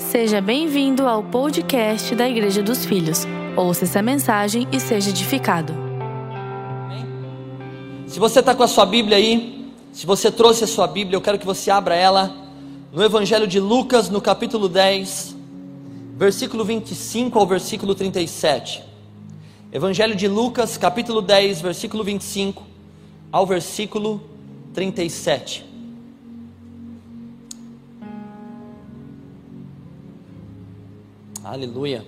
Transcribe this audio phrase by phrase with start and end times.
[0.00, 3.26] Seja bem-vindo ao podcast da Igreja dos Filhos.
[3.54, 5.74] Ouça essa mensagem e seja edificado.
[8.06, 11.20] Se você está com a sua Bíblia aí, se você trouxe a sua Bíblia, eu
[11.20, 12.34] quero que você abra ela
[12.90, 15.36] no Evangelho de Lucas, no capítulo 10,
[16.16, 18.82] versículo 25 ao versículo 37.
[19.70, 22.64] Evangelho de Lucas, capítulo 10, versículo 25
[23.30, 24.20] ao versículo
[24.72, 25.69] 37.
[31.42, 32.06] Aleluia.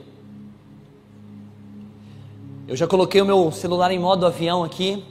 [2.68, 5.02] Eu já coloquei o meu celular em modo avião aqui,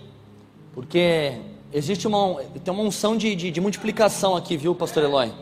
[0.76, 1.40] porque
[1.74, 5.34] existe uma, tem uma unção de, de, de multiplicação aqui, viu, Pastor Eloy?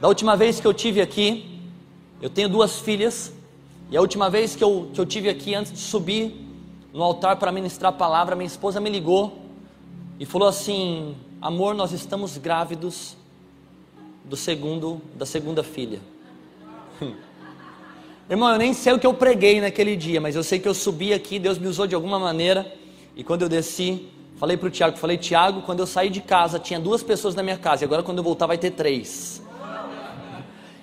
[0.00, 1.60] Da última vez que eu tive aqui,
[2.20, 3.32] eu tenho duas filhas,
[3.92, 6.34] e a última vez que eu, que eu tive aqui, antes de subir
[6.92, 9.38] no altar para ministrar a palavra, minha esposa me ligou
[10.18, 13.16] e falou assim: Amor, nós estamos grávidos
[14.24, 16.00] do segundo, da segunda filha.
[18.30, 20.72] Irmão, eu nem sei o que eu preguei naquele dia, mas eu sei que eu
[20.72, 22.72] subi aqui, Deus me usou de alguma maneira,
[23.16, 26.56] e quando eu desci, falei para o Tiago, falei, Tiago, quando eu saí de casa,
[26.56, 29.42] tinha duas pessoas na minha casa, e agora quando eu voltar vai ter três.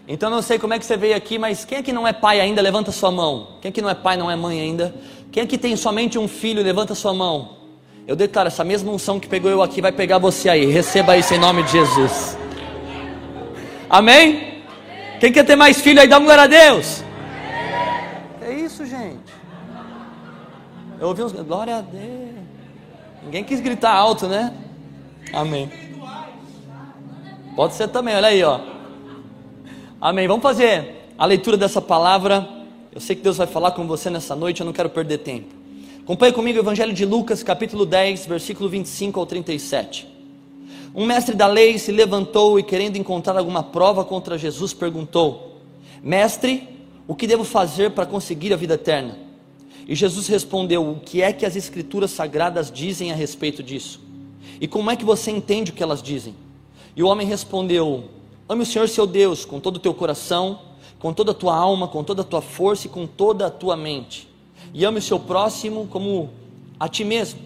[0.09, 2.07] Então eu não sei como é que você veio aqui, mas quem é que não
[2.07, 3.57] é pai ainda, levanta sua mão.
[3.61, 4.95] Quem é que não é pai, não é mãe ainda?
[5.33, 7.57] Quem é que tem somente um filho, levanta sua mão.
[8.07, 10.65] Eu declaro, essa mesma unção que pegou eu aqui, vai pegar você aí.
[10.65, 12.37] Receba isso em nome de Jesus.
[13.89, 14.63] Amém?
[15.19, 17.03] Quem quer ter mais filho aí, dá uma glória a Deus.
[18.47, 19.33] É isso, gente.
[20.99, 21.31] Eu ouvi uns.
[21.31, 22.35] Glória a Deus.
[23.23, 24.53] Ninguém quis gritar alto, né?
[25.31, 25.69] Amém.
[27.55, 28.59] Pode ser também, olha aí, ó.
[29.99, 30.27] Amém.
[30.27, 32.47] Vamos fazer a leitura dessa palavra.
[32.91, 35.53] Eu sei que Deus vai falar com você nessa noite, eu não quero perder tempo.
[36.03, 40.07] Acompanhe comigo o Evangelho de Lucas, capítulo 10, versículo 25 ao 37.
[40.95, 45.59] Um mestre da lei se levantou e, querendo encontrar alguma prova contra Jesus, perguntou:
[46.01, 46.67] Mestre,
[47.07, 49.26] o que devo fazer para conseguir a vida eterna?
[49.87, 54.01] E Jesus respondeu: O que é que as Escrituras sagradas dizem a respeito disso?
[54.59, 56.35] E como é que você entende o que elas dizem?
[56.95, 58.05] E o homem respondeu:
[58.49, 60.59] Ame o Senhor seu Deus com todo o teu coração,
[60.99, 63.77] com toda a tua alma, com toda a tua força e com toda a tua
[63.77, 64.27] mente.
[64.73, 66.31] E ame o seu próximo como
[66.77, 67.39] a ti mesmo.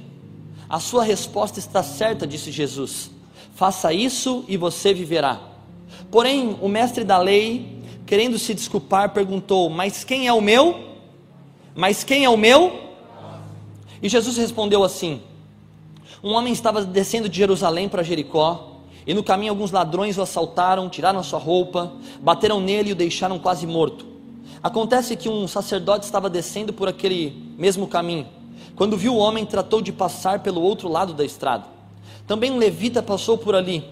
[0.68, 3.12] A sua resposta está certa, disse Jesus.
[3.54, 5.40] Faça isso e você viverá.
[6.10, 10.91] Porém, o mestre da lei, querendo se desculpar, perguntou: Mas quem é o meu?
[11.76, 12.92] Mas quem é o meu?
[14.02, 15.22] E Jesus respondeu assim:
[16.24, 20.90] Um homem estava descendo de Jerusalém para Jericó, e no caminho alguns ladrões o assaltaram,
[20.90, 24.06] tiraram a sua roupa, bateram nele e o deixaram quase morto.
[24.62, 28.28] Acontece que um sacerdote estava descendo por aquele mesmo caminho.
[28.76, 31.66] Quando viu o homem, tratou de passar pelo outro lado da estrada.
[32.28, 33.84] Também um levita passou por ali,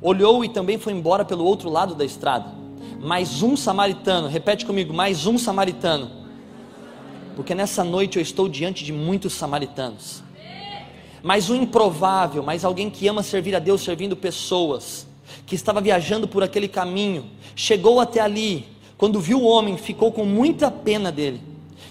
[0.00, 2.46] olhou e também foi embora pelo outro lado da estrada.
[3.00, 6.23] Mais um samaritano, repete comigo, mais um samaritano.
[7.34, 10.22] Porque nessa noite eu estou diante de muitos samaritanos.
[11.22, 15.06] Mas um improvável, mas alguém que ama servir a Deus servindo pessoas,
[15.46, 17.24] que estava viajando por aquele caminho,
[17.56, 21.40] chegou até ali, quando viu o homem, ficou com muita pena dele.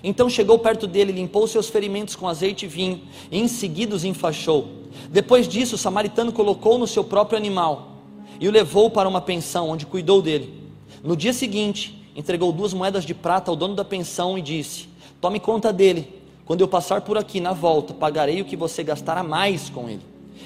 [0.04, 4.04] Então chegou perto dele, limpou seus ferimentos com azeite e vinho, e em seguida os
[4.04, 4.68] enfaixou.
[5.10, 7.94] Depois disso, o samaritano colocou no seu próprio animal
[8.40, 10.54] e o levou para uma pensão, onde cuidou dele.
[11.04, 14.88] No dia seguinte, entregou duas moedas de prata ao dono da pensão e disse:
[15.24, 16.22] Tome conta dele.
[16.44, 20.02] Quando eu passar por aqui na volta, pagarei o que você gastará mais com ele.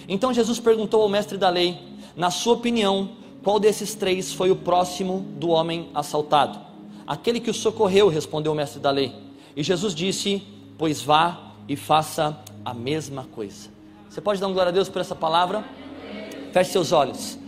[0.07, 1.79] Então Jesus perguntou ao mestre da lei:
[2.15, 3.09] Na sua opinião,
[3.43, 6.59] qual desses três foi o próximo do homem assaltado?
[7.07, 9.15] Aquele que o socorreu, respondeu o mestre da lei.
[9.55, 10.43] E Jesus disse:
[10.77, 13.69] Pois vá e faça a mesma coisa.
[14.07, 15.65] Você pode dar um glória a Deus por essa palavra?
[16.53, 17.39] Feche seus olhos.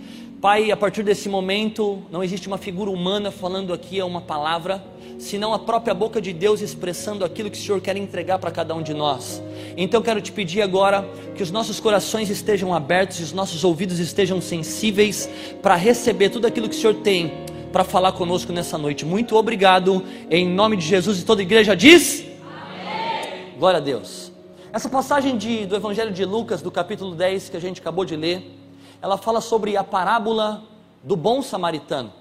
[0.41, 4.83] Pai, a partir desse momento, não existe uma figura humana falando aqui uma palavra,
[5.19, 8.73] senão a própria boca de Deus expressando aquilo que o Senhor quer entregar para cada
[8.73, 9.43] um de nós.
[9.75, 13.99] Então quero te pedir agora que os nossos corações estejam abertos e os nossos ouvidos
[13.99, 15.29] estejam sensíveis
[15.61, 17.33] para receber tudo aquilo que o Senhor tem
[17.71, 19.05] para falar conosco nessa noite.
[19.05, 23.53] Muito obrigado, em nome de Jesus e toda a igreja diz: Amém.
[23.59, 24.31] Glória a Deus.
[24.71, 28.15] Essa passagem de, do Evangelho de Lucas, do capítulo 10, que a gente acabou de
[28.15, 28.57] ler,
[29.01, 30.63] ela fala sobre a parábola
[31.03, 32.18] do bom samaritano.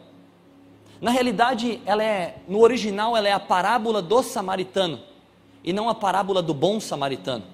[1.00, 5.00] Na realidade, ela é, no original, ela é a parábola do samaritano
[5.62, 7.44] e não a parábola do bom samaritano.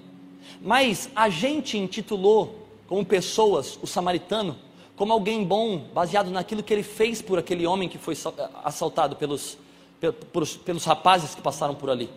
[0.60, 4.56] Mas a gente intitulou como pessoas o samaritano
[4.96, 8.16] como alguém bom, baseado naquilo que ele fez por aquele homem que foi
[8.62, 9.58] assaltado pelos,
[10.00, 12.08] pelos, pelos rapazes que passaram por ali.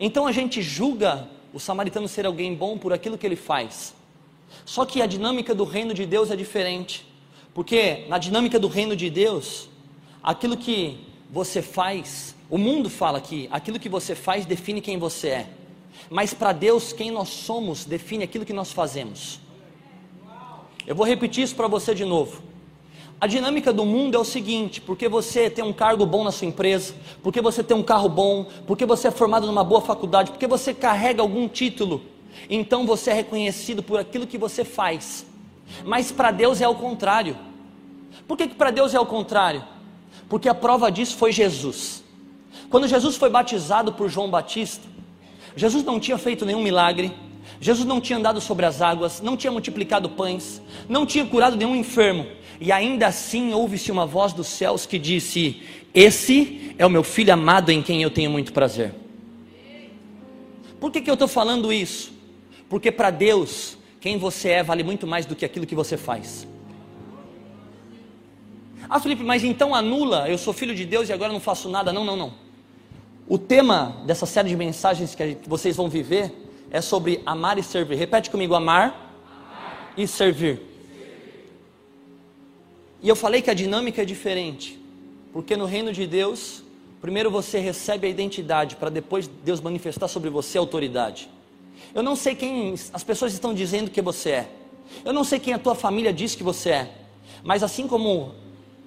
[0.00, 3.94] Então a gente julga o samaritano ser alguém bom por aquilo que ele faz.
[4.64, 7.06] Só que a dinâmica do reino de Deus é diferente.
[7.52, 9.68] Porque na dinâmica do reino de Deus,
[10.24, 10.98] aquilo que
[11.30, 15.46] você faz, o mundo fala que aquilo que você faz define quem você é.
[16.08, 19.38] Mas para Deus, quem nós somos define aquilo que nós fazemos.
[20.86, 22.42] Eu vou repetir isso para você de novo.
[23.20, 26.46] A dinâmica do mundo é o seguinte: porque você tem um cargo bom na sua
[26.46, 30.46] empresa, porque você tem um carro bom, porque você é formado numa boa faculdade, porque
[30.46, 32.02] você carrega algum título,
[32.50, 35.26] então você é reconhecido por aquilo que você faz.
[35.84, 37.36] Mas para Deus é o contrário.
[38.26, 39.73] Por que, que para Deus é o contrário?
[40.34, 42.02] Porque a prova disso foi Jesus.
[42.68, 44.84] Quando Jesus foi batizado por João Batista,
[45.54, 47.12] Jesus não tinha feito nenhum milagre,
[47.60, 51.76] Jesus não tinha andado sobre as águas, não tinha multiplicado pães, não tinha curado nenhum
[51.76, 52.26] enfermo,
[52.60, 55.62] e ainda assim ouve-se uma voz dos céus que disse:
[55.94, 58.92] Esse é o meu filho amado em quem eu tenho muito prazer.
[60.80, 62.12] Por que, que eu estou falando isso?
[62.68, 66.44] Porque para Deus, quem você é vale muito mais do que aquilo que você faz.
[68.88, 71.92] Ah, Felipe, mas então anula, eu sou filho de Deus e agora não faço nada.
[71.92, 72.34] Não, não, não.
[73.26, 76.32] O tema dessa série de mensagens que vocês vão viver
[76.70, 77.96] é sobre amar e servir.
[77.96, 78.88] Repete comigo: amar,
[79.26, 79.94] amar.
[79.96, 80.60] e servir.
[83.02, 84.78] E eu falei que a dinâmica é diferente,
[85.32, 86.62] porque no reino de Deus,
[87.00, 91.28] primeiro você recebe a identidade, para depois Deus manifestar sobre você a autoridade.
[91.94, 94.48] Eu não sei quem as pessoas estão dizendo que você é,
[95.04, 96.90] eu não sei quem a tua família diz que você é,
[97.42, 98.34] mas assim como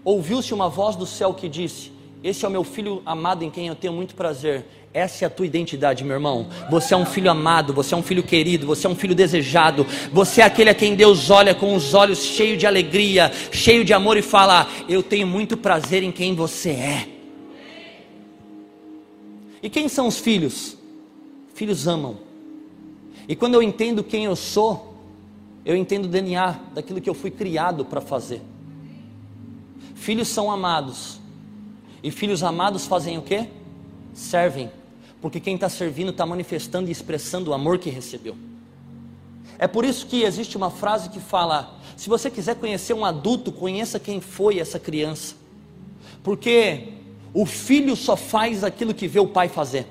[0.08, 1.92] ouviu-se uma voz do céu que disse:
[2.24, 4.66] Esse é o meu filho amado em quem eu tenho muito prazer.
[4.94, 6.48] Essa é a tua identidade, meu irmão.
[6.72, 9.86] Você é um filho amado, você é um filho querido, você é um filho desejado.
[10.14, 13.94] Você é aquele a quem Deus olha com os olhos cheios de alegria, cheio de
[13.94, 17.08] amor e fala: Eu tenho muito prazer em quem você é.
[19.62, 20.78] E quem são os filhos?
[21.54, 22.16] Filhos amam.
[23.28, 24.96] E quando eu entendo quem eu sou,
[25.66, 28.42] eu entendo o DNA daquilo que eu fui criado para fazer.
[29.98, 31.20] Filhos são amados.
[32.02, 33.50] E filhos amados fazem o que?
[34.14, 34.72] Servem.
[35.20, 38.38] Porque quem está servindo está manifestando e expressando o amor que recebeu.
[39.60, 43.52] É por isso que existe uma frase que fala: se você quiser conhecer um adulto,
[43.52, 45.36] conheça quem foi essa criança.
[46.24, 46.94] Porque
[47.34, 49.88] o filho só faz aquilo que vê o pai fazer.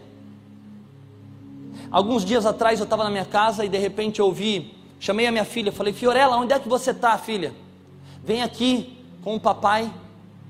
[1.90, 5.32] Alguns dias atrás eu estava na minha casa e de repente eu ouvi, chamei a
[5.32, 7.52] minha filha, falei: Fiorella, onde é que você está, filha?
[8.24, 8.95] Vem aqui
[9.26, 9.92] com o papai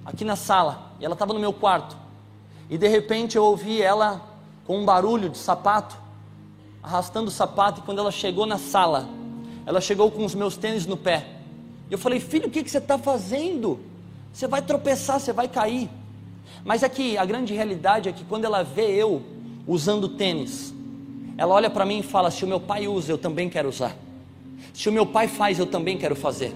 [0.05, 0.93] aqui na sala.
[1.01, 1.97] E ela estava no meu quarto.
[2.69, 4.21] E de repente eu ouvi ela
[4.67, 5.97] com um barulho de sapato,
[6.83, 7.81] arrastando o sapato.
[7.81, 9.09] E quando ela chegou na sala,
[9.65, 11.27] ela chegou com os meus tênis no pé.
[11.89, 13.81] E eu falei: Filho, o que, que você está fazendo?
[14.31, 15.89] Você vai tropeçar, você vai cair.
[16.63, 19.23] Mas é que a grande realidade é que quando ela vê eu
[19.67, 20.75] usando tênis,
[21.39, 23.97] ela olha para mim e fala: Se o meu pai usa, eu também quero usar.
[24.75, 26.55] Se o meu pai faz, eu também quero fazer.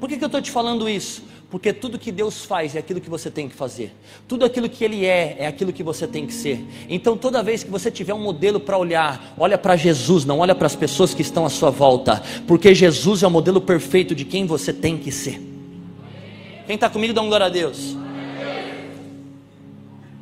[0.00, 1.30] Por que, que eu estou te falando isso?
[1.52, 3.94] Porque tudo que Deus faz é aquilo que você tem que fazer.
[4.26, 6.64] Tudo aquilo que Ele é, é aquilo que você tem que ser.
[6.88, 10.54] Então, toda vez que você tiver um modelo para olhar, olha para Jesus, não olha
[10.54, 12.22] para as pessoas que estão à sua volta.
[12.46, 15.42] Porque Jesus é o modelo perfeito de quem você tem que ser.
[16.66, 17.98] Quem está comigo, dá um glória a Deus.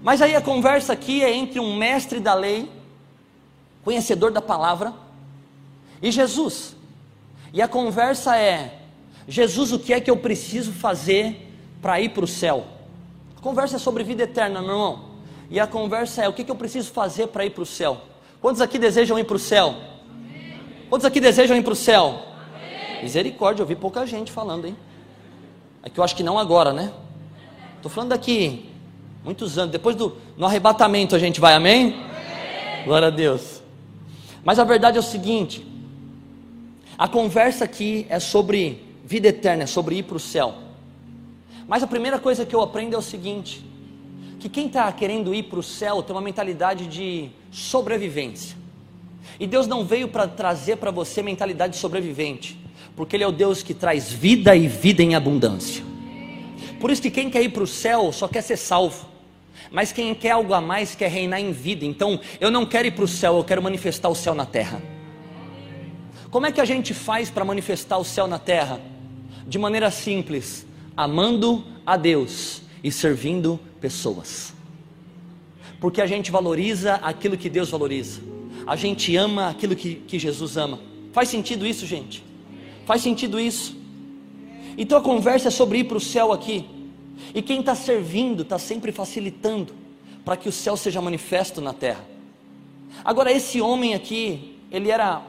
[0.03, 2.69] Mas aí a conversa aqui é entre um mestre da lei,
[3.85, 4.93] conhecedor da palavra,
[6.03, 6.75] e Jesus.
[7.53, 8.80] E a conversa é:
[9.31, 12.67] Jesus, o que é que eu preciso fazer para ir para o céu?
[13.39, 15.05] A conversa é sobre vida eterna, meu irmão.
[15.49, 17.67] E a conversa é: o que, é que eu preciso fazer para ir para o
[17.67, 18.01] céu?
[18.41, 19.77] Quantos aqui desejam ir para o céu?
[20.89, 22.23] Quantos aqui desejam ir para o céu?
[23.01, 24.77] Misericórdia, eu vi pouca gente falando, hein?
[25.81, 26.93] É que eu acho que não agora, né?
[27.77, 28.69] Estou falando daqui
[29.23, 31.95] muitos anos, depois do no arrebatamento a gente vai, amém?
[31.95, 32.85] amém?
[32.85, 33.63] Glória a Deus.
[34.43, 35.65] Mas a verdade é o seguinte:
[36.99, 40.55] a conversa aqui é sobre vida eterna, é sobre ir para o céu.
[41.67, 43.61] Mas a primeira coisa que eu aprendo é o seguinte:
[44.39, 48.57] que quem está querendo ir para o céu tem uma mentalidade de sobrevivência.
[49.41, 52.57] E Deus não veio para trazer para você mentalidade sobrevivente,
[52.95, 55.83] porque Ele é o Deus que traz vida e vida em abundância.
[56.79, 59.09] Por isso que quem quer ir para o céu só quer ser salvo.
[59.73, 61.85] Mas quem quer algo a mais quer reinar em vida.
[61.85, 64.81] Então, eu não quero ir para o céu, eu quero manifestar o céu na terra.
[66.31, 68.90] Como é que a gente faz para manifestar o céu na terra?
[69.51, 70.65] De maneira simples,
[70.97, 74.55] amando a Deus e servindo pessoas.
[75.81, 78.21] Porque a gente valoriza aquilo que Deus valoriza,
[78.65, 80.79] a gente ama aquilo que, que Jesus ama.
[81.13, 82.23] Faz sentido isso, gente?
[82.87, 83.77] Faz sentido isso?
[84.79, 86.65] Então a conversa é sobre ir para o céu aqui.
[87.35, 89.75] E quem está servindo está sempre facilitando
[90.25, 92.05] para que o céu seja manifesto na terra.
[93.05, 95.21] Agora, esse homem aqui, ele era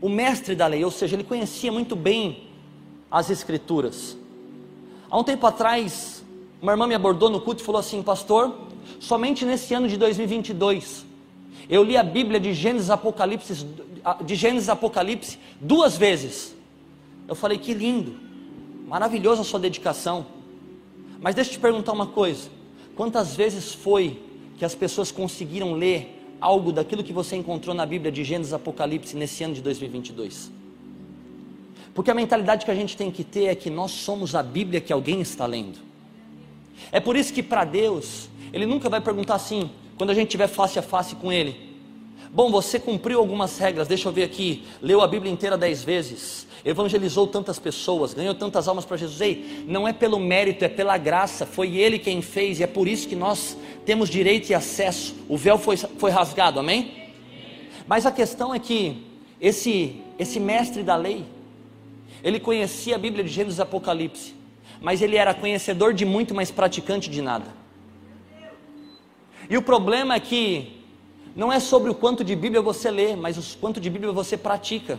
[0.00, 2.43] o mestre da lei, ou seja, ele conhecia muito bem
[3.14, 4.16] as Escrituras.
[5.10, 6.22] Há um tempo atrás,
[6.60, 8.52] uma irmã me abordou no culto e falou assim: Pastor,
[9.00, 11.04] Somente nesse ano de 2022,
[11.68, 13.66] eu li a Bíblia de Gênesis Apocalipse,
[14.24, 16.54] de Gênesis Apocalipse duas vezes.
[17.26, 18.14] Eu falei que lindo,
[18.86, 20.26] maravilhosa a sua dedicação.
[21.20, 22.48] Mas deixa eu te perguntar uma coisa:
[22.94, 24.22] quantas vezes foi
[24.58, 29.16] que as pessoas conseguiram ler algo daquilo que você encontrou na Bíblia de Gênesis Apocalipse
[29.16, 30.50] nesse ano de 2022?
[31.94, 34.80] Porque a mentalidade que a gente tem que ter é que nós somos a Bíblia
[34.80, 35.78] que alguém está lendo.
[36.90, 40.48] É por isso que para Deus, Ele nunca vai perguntar assim, quando a gente estiver
[40.48, 41.56] face a face com Ele:
[42.30, 46.48] Bom, você cumpriu algumas regras, deixa eu ver aqui, leu a Bíblia inteira dez vezes,
[46.64, 49.20] evangelizou tantas pessoas, ganhou tantas almas para Jesus.
[49.20, 52.88] Ei, não é pelo mérito, é pela graça, foi Ele quem fez, e é por
[52.88, 55.14] isso que nós temos direito e acesso.
[55.28, 57.04] O véu foi, foi rasgado, amém?
[57.86, 59.06] Mas a questão é que
[59.40, 61.24] esse, esse mestre da lei,
[62.24, 64.34] ele conhecia a Bíblia de Gênesis e Apocalipse,
[64.80, 67.52] mas ele era conhecedor de muito, mas praticante de nada.
[69.48, 70.82] E o problema é que
[71.36, 74.38] não é sobre o quanto de Bíblia você lê, mas o quanto de Bíblia você
[74.38, 74.98] pratica.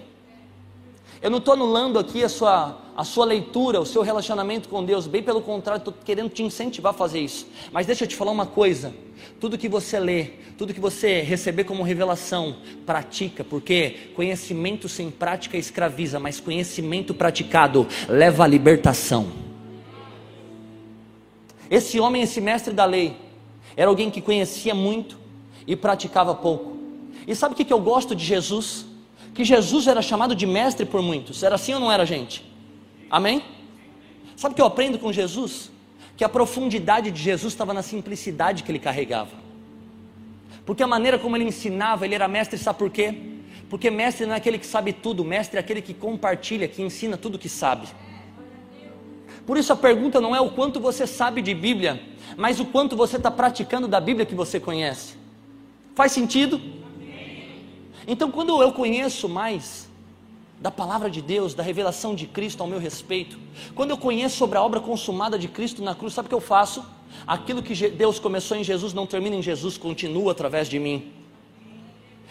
[1.19, 5.05] Eu não estou anulando aqui a sua, a sua leitura, o seu relacionamento com Deus,
[5.05, 7.47] bem pelo contrário, estou querendo te incentivar a fazer isso.
[7.71, 8.93] Mas deixa eu te falar uma coisa:
[9.39, 15.57] tudo que você lê, tudo que você receber como revelação, pratica, porque conhecimento sem prática
[15.57, 19.27] escraviza, mas conhecimento praticado leva à libertação.
[21.69, 23.17] Esse homem, esse mestre da lei,
[23.75, 25.17] era alguém que conhecia muito
[25.67, 26.77] e praticava pouco.
[27.27, 28.85] E sabe o que eu gosto de Jesus?
[29.35, 31.43] que Jesus era chamado de mestre por muitos.
[31.43, 32.54] Era assim ou não era, gente?
[33.15, 33.41] Amém?
[34.35, 35.71] Sabe o que eu aprendo com Jesus?
[36.17, 39.31] Que a profundidade de Jesus estava na simplicidade que ele carregava.
[40.65, 43.15] Porque a maneira como ele ensinava, ele era mestre, sabe por quê?
[43.69, 47.15] Porque mestre não é aquele que sabe tudo, mestre é aquele que compartilha, que ensina
[47.15, 47.87] tudo que sabe.
[49.45, 52.03] Por isso a pergunta não é o quanto você sabe de Bíblia,
[52.35, 55.15] mas o quanto você está praticando da Bíblia que você conhece.
[55.95, 56.59] Faz sentido?
[58.05, 59.87] Então, quando eu conheço mais
[60.59, 63.37] da palavra de Deus, da revelação de Cristo ao meu respeito,
[63.73, 66.41] quando eu conheço sobre a obra consumada de Cristo na cruz, sabe o que eu
[66.41, 66.85] faço?
[67.27, 71.11] Aquilo que Deus começou em Jesus não termina em Jesus, continua através de mim.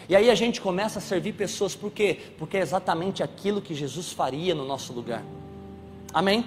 [0.08, 2.18] E aí a gente começa a servir pessoas, por quê?
[2.38, 5.22] Porque é exatamente aquilo que Jesus faria no nosso lugar.
[6.12, 6.44] Amém?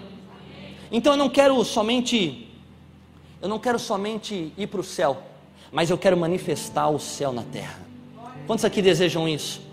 [0.92, 2.48] Então eu não quero somente,
[3.42, 5.22] eu não quero somente ir para o céu,
[5.72, 7.80] mas eu quero manifestar o céu na terra.
[8.46, 9.67] Quantos aqui desejam isso?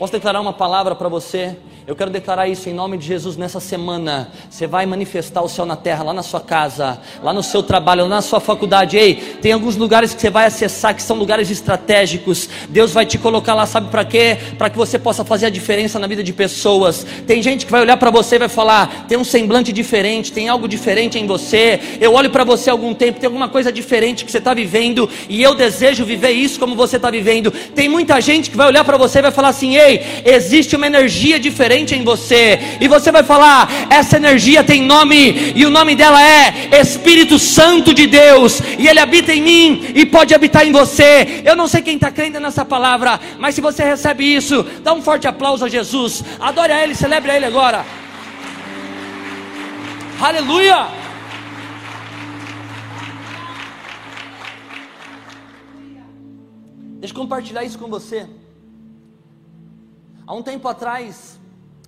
[0.00, 1.58] Posso declarar uma palavra para você?
[1.86, 4.30] Eu quero declarar isso em nome de Jesus nessa semana.
[4.48, 8.06] Você vai manifestar o céu na terra, lá na sua casa, lá no seu trabalho,
[8.06, 8.96] na sua faculdade.
[8.96, 12.48] Ei, tem alguns lugares que você vai acessar que são lugares estratégicos.
[12.68, 14.38] Deus vai te colocar lá, sabe para quê?
[14.56, 17.04] Para que você possa fazer a diferença na vida de pessoas.
[17.26, 20.48] Tem gente que vai olhar para você e vai falar: tem um semblante diferente, tem
[20.48, 21.80] algo diferente em você.
[22.00, 25.10] Eu olho para você há algum tempo, tem alguma coisa diferente que você está vivendo
[25.28, 27.50] e eu desejo viver isso como você está vivendo.
[27.50, 29.89] Tem muita gente que vai olhar para você e vai falar assim: ei,
[30.24, 35.64] existe uma energia diferente em você, e você vai falar: essa energia tem nome, e
[35.64, 40.34] o nome dela é Espírito Santo de Deus, e ele habita em mim e pode
[40.34, 41.42] habitar em você.
[41.44, 45.02] Eu não sei quem está crendo nessa palavra, mas se você recebe isso, dá um
[45.02, 47.84] forte aplauso a Jesus, adore a Ele, celebre a Ele agora.
[50.20, 50.88] Aleluia!
[57.00, 58.26] Deixa eu compartilhar isso com você.
[60.30, 61.40] Há um tempo atrás,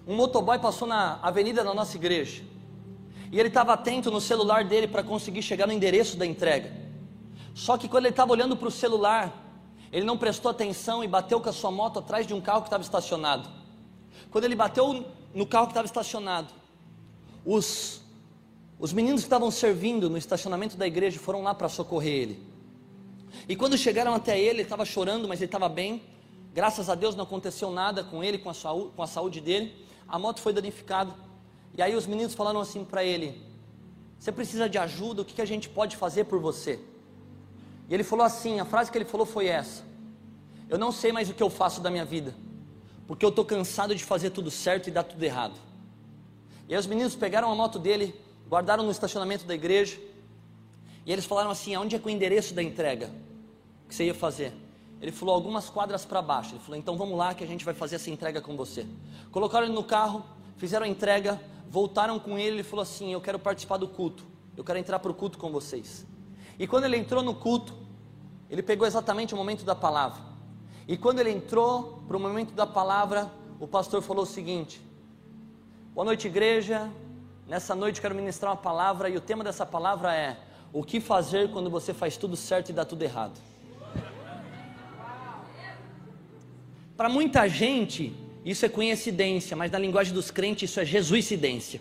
[0.04, 2.42] um motoboy passou na avenida da nossa igreja.
[3.30, 6.72] E ele estava atento no celular dele para conseguir chegar no endereço da entrega.
[7.54, 9.32] Só que quando ele estava olhando para o celular,
[9.92, 12.66] ele não prestou atenção e bateu com a sua moto atrás de um carro que
[12.66, 13.49] estava estacionado.
[14.28, 16.52] Quando ele bateu no carro que estava estacionado,
[17.46, 18.02] os,
[18.76, 22.46] os meninos que estavam servindo no estacionamento da igreja foram lá para socorrer ele.
[23.49, 26.02] E quando chegaram até ele, ele estava chorando, mas ele estava bem.
[26.52, 29.82] Graças a Deus não aconteceu nada com ele, com a, saúde, com a saúde dele
[30.12, 31.14] a moto foi danificada.
[31.75, 33.42] E aí os meninos falaram assim para ele:
[34.18, 36.78] Você precisa de ajuda, o que, a gente pode fazer por você?
[37.88, 39.82] E ele falou assim: a frase que ele falou foi essa:
[40.68, 42.35] Eu não sei mais o que eu faço da minha vida,
[43.06, 45.59] porque eu estou cansado de fazer tudo certo e dar tudo errado.
[46.68, 48.14] E aí os meninos pegaram a moto dele,
[48.47, 49.99] guardaram no estacionamento da igreja,
[51.06, 53.11] e eles falaram assim: Aonde é que é o endereço da entrega
[53.88, 54.52] que você ia fazer?
[55.02, 56.54] Ele falou algumas quadras para baixo.
[56.54, 58.87] Ele falou: então vamos lá que a gente vai fazer essa entrega com você.
[59.32, 60.25] Colocaram ele no carro,
[60.56, 62.56] fizeram a entrega, voltaram com ele.
[62.56, 64.25] Ele falou assim: eu quero participar do culto.
[64.56, 66.06] Eu quero entrar para o culto com vocês.
[66.56, 67.75] E quando ele entrou no culto,
[68.49, 70.23] ele pegou exatamente o momento da palavra.
[70.87, 73.28] E quando ele entrou para o momento da palavra,
[73.59, 74.80] o pastor falou o seguinte:
[75.92, 76.88] Boa noite, igreja.
[77.49, 80.38] Nessa noite quero ministrar uma palavra e o tema dessa palavra é:
[80.73, 83.51] O que fazer quando você faz tudo certo e dá tudo errado?
[87.02, 91.80] Para muita gente, isso é coincidência, mas na linguagem dos crentes, isso é jesuicidência.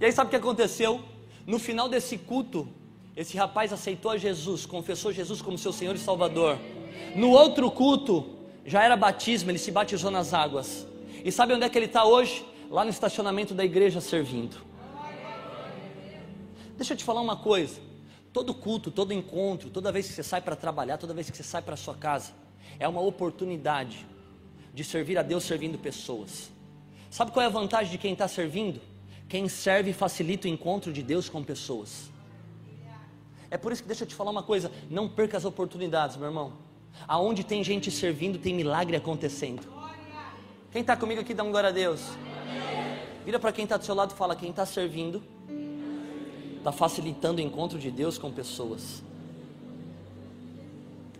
[0.00, 1.00] E aí, sabe o que aconteceu?
[1.46, 2.68] No final desse culto,
[3.16, 6.58] esse rapaz aceitou a Jesus, confessou Jesus como seu Senhor e Salvador.
[7.14, 8.28] No outro culto,
[8.66, 10.84] já era batismo, ele se batizou nas águas.
[11.24, 12.44] E sabe onde é que ele está hoje?
[12.68, 14.56] Lá no estacionamento da igreja servindo.
[16.76, 17.80] Deixa eu te falar uma coisa.
[18.32, 21.44] Todo culto, todo encontro, toda vez que você sai para trabalhar, toda vez que você
[21.44, 22.39] sai para sua casa,
[22.80, 24.06] é uma oportunidade
[24.72, 26.50] de servir a Deus servindo pessoas.
[27.10, 28.80] Sabe qual é a vantagem de quem está servindo?
[29.28, 32.10] Quem serve facilita o encontro de Deus com pessoas.
[33.50, 36.26] É por isso que deixa eu te falar uma coisa: não perca as oportunidades, meu
[36.26, 36.54] irmão.
[37.06, 39.62] Aonde tem gente servindo, tem milagre acontecendo.
[40.72, 42.00] Quem está comigo aqui, dá um glória a Deus.
[43.24, 45.22] Vira para quem está do seu lado e fala: quem está servindo,
[46.56, 49.02] está facilitando o encontro de Deus com pessoas.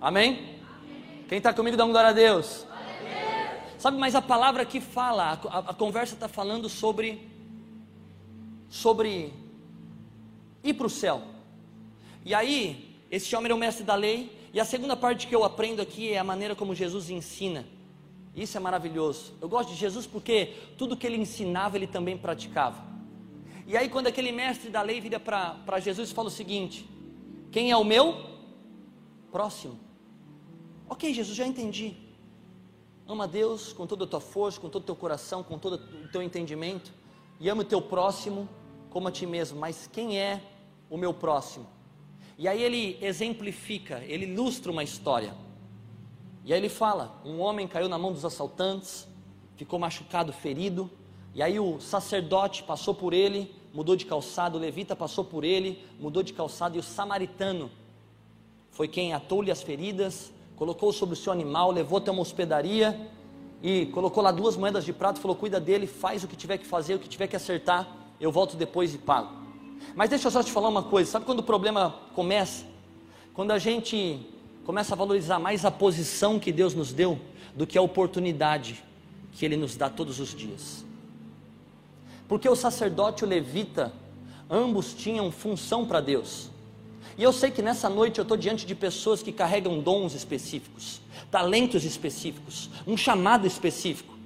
[0.01, 0.60] Amém?
[1.31, 2.67] Quem está comigo, dá um glória a Deus.
[3.79, 7.25] Sabe, mas a palavra que fala, a, a conversa está falando sobre,
[8.69, 9.33] sobre
[10.65, 11.23] ir para o céu.
[12.25, 15.45] E aí, esse homem era o mestre da lei, e a segunda parte que eu
[15.45, 17.65] aprendo aqui é a maneira como Jesus ensina.
[18.35, 19.33] Isso é maravilhoso.
[19.41, 22.85] Eu gosto de Jesus porque tudo que ele ensinava, ele também praticava.
[23.69, 26.85] E aí, quando aquele mestre da lei vira para Jesus e fala o seguinte:
[27.53, 28.17] Quem é o meu
[29.31, 29.90] próximo?
[30.91, 31.95] Ok, Jesus, já entendi.
[33.07, 36.09] Ama Deus com toda a tua força, com todo o teu coração, com todo o
[36.09, 36.93] teu entendimento.
[37.39, 38.49] E ama o teu próximo
[38.91, 39.57] como a ti mesmo.
[39.61, 40.43] Mas quem é
[40.91, 41.65] o meu próximo?
[42.37, 45.33] E aí ele exemplifica, ele ilustra uma história.
[46.45, 49.07] E aí ele fala: um homem caiu na mão dos assaltantes,
[49.55, 50.91] ficou machucado, ferido.
[51.33, 55.81] E aí o sacerdote passou por ele, mudou de calçado, o levita passou por ele,
[56.01, 57.71] mudou de calçado, e o samaritano
[58.73, 62.95] foi quem atou-lhe as feridas, colocou sobre o seu animal, levou até uma hospedaria
[63.63, 66.67] e colocou lá duas moedas de prata, falou: cuida dele, faz o que tiver que
[66.67, 67.89] fazer, o que tiver que acertar,
[68.21, 69.31] eu volto depois e pago.
[69.95, 72.67] Mas deixa eu só te falar uma coisa: sabe quando o problema começa?
[73.33, 74.21] Quando a gente
[74.67, 77.19] começa a valorizar mais a posição que Deus nos deu
[77.57, 78.85] do que a oportunidade
[79.33, 80.85] que Ele nos dá todos os dias.
[82.29, 83.95] Porque o sacerdote e o levita,
[84.51, 86.50] ambos tinham função para Deus.
[87.17, 91.01] E eu sei que nessa noite eu estou diante de pessoas que carregam dons específicos,
[91.31, 94.19] talentos específicos, um chamado específico.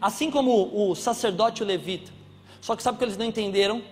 [0.00, 2.10] Assim como o sacerdote e o levita.
[2.60, 3.82] Só que sabe o que eles não entenderam?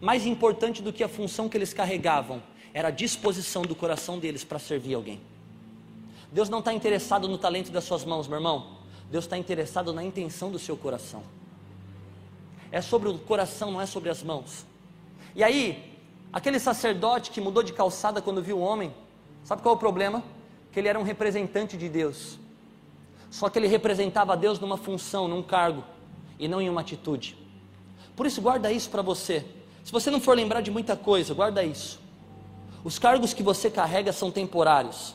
[0.00, 4.44] mais importante do que a função que eles carregavam era a disposição do coração deles
[4.44, 5.20] para servir alguém.
[6.30, 8.76] Deus não está interessado no talento das suas mãos, meu irmão.
[9.10, 11.22] Deus está interessado na intenção do seu coração.
[12.70, 14.66] É sobre o coração, não é sobre as mãos.
[15.34, 15.95] E aí,
[16.32, 18.92] aquele sacerdote que mudou de calçada quando viu o homem,
[19.44, 20.22] sabe qual é o problema?
[20.72, 22.38] Que ele era um representante de Deus.
[23.30, 25.84] Só que ele representava Deus numa função, num cargo,
[26.38, 27.36] e não em uma atitude.
[28.14, 29.44] Por isso, guarda isso para você.
[29.84, 32.00] Se você não for lembrar de muita coisa, guarda isso.
[32.82, 35.14] Os cargos que você carrega são temporários.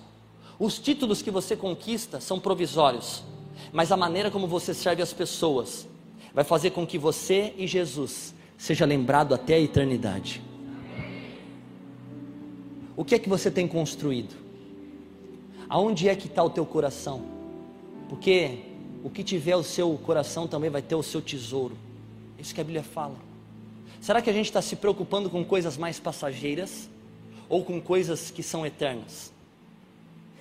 [0.59, 3.23] Os títulos que você conquista são provisórios.
[3.71, 5.87] Mas a maneira como você serve as pessoas
[6.33, 10.41] vai fazer com que você e Jesus seja lembrado até a eternidade.
[13.01, 14.35] O que é que você tem construído?
[15.67, 17.23] Aonde é que está o teu coração?
[18.07, 18.59] Porque
[19.03, 21.75] o que tiver o seu coração também vai ter o seu tesouro.
[22.37, 23.15] Isso que a Bíblia fala.
[23.99, 26.87] Será que a gente está se preocupando com coisas mais passageiras
[27.49, 29.33] ou com coisas que são eternas?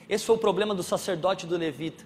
[0.07, 2.05] Esse foi o problema do sacerdote do levita.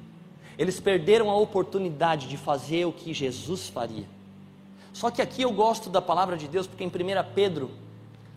[0.56, 4.06] Eles perderam a oportunidade de fazer o que Jesus faria.
[4.92, 6.92] Só que aqui eu gosto da palavra de Deus, porque em 1
[7.34, 7.72] Pedro,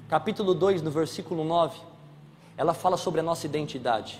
[0.10, 1.96] capítulo 2, no versículo 9,
[2.58, 4.20] ela fala sobre a nossa identidade.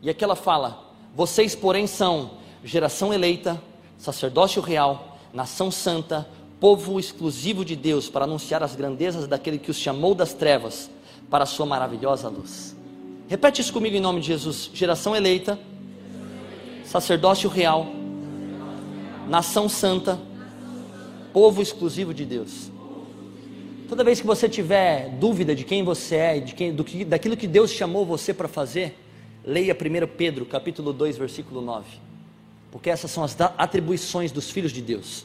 [0.00, 2.32] E aqui ela fala: Vocês, porém, são
[2.64, 3.62] geração eleita,
[3.98, 6.26] sacerdócio real, nação santa,
[6.58, 10.90] povo exclusivo de Deus para anunciar as grandezas daquele que os chamou das trevas
[11.30, 12.74] para a sua maravilhosa luz.
[13.28, 15.58] Repete isso comigo em nome de Jesus: geração eleita,
[16.84, 17.86] sacerdócio real,
[19.28, 20.18] nação santa,
[21.32, 22.70] povo exclusivo de Deus.
[23.88, 27.36] Toda vez que você tiver dúvida de quem você é, de quem, do que, daquilo
[27.36, 28.98] que Deus chamou você para fazer,
[29.44, 31.86] leia 1 Pedro, capítulo 2, versículo 9.
[32.70, 35.24] Porque essas são as atribuições dos filhos de Deus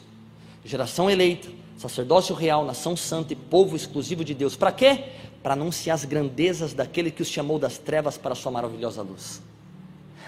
[0.64, 4.56] geração eleita, sacerdócio real, nação santa e povo exclusivo de Deus.
[4.56, 5.06] Para quê?
[5.42, 9.42] Para anunciar as grandezas daquele que os chamou das trevas para a sua maravilhosa luz.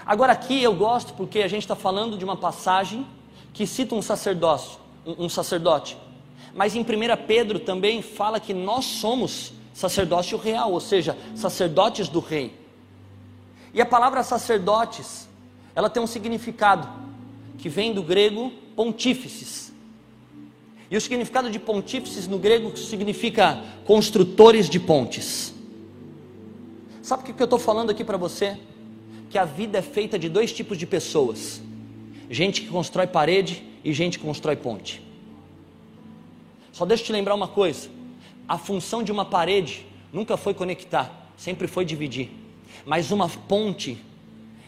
[0.04, 3.06] Agora aqui eu gosto porque a gente está falando de uma passagem
[3.52, 5.96] que cita um sacerdócio, um, um sacerdote.
[6.54, 6.84] Mas em 1
[7.26, 12.54] Pedro também fala que nós somos sacerdócio real, ou seja, sacerdotes do rei.
[13.74, 15.28] E a palavra sacerdotes,
[15.74, 16.88] ela tem um significado
[17.58, 19.72] que vem do grego pontífices.
[20.88, 25.52] E o significado de pontífices no grego significa construtores de pontes.
[27.02, 28.56] Sabe o que eu estou falando aqui para você?
[29.28, 31.60] Que a vida é feita de dois tipos de pessoas:
[32.30, 35.02] gente que constrói parede e gente que constrói ponte.
[36.74, 37.88] Só deixa eu te lembrar uma coisa:
[38.48, 42.30] a função de uma parede nunca foi conectar, sempre foi dividir.
[42.84, 43.96] Mas uma ponte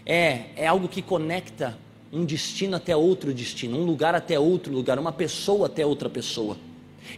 [0.07, 1.77] é, é algo que conecta
[2.13, 6.57] um destino até outro destino, um lugar até outro lugar, uma pessoa até outra pessoa.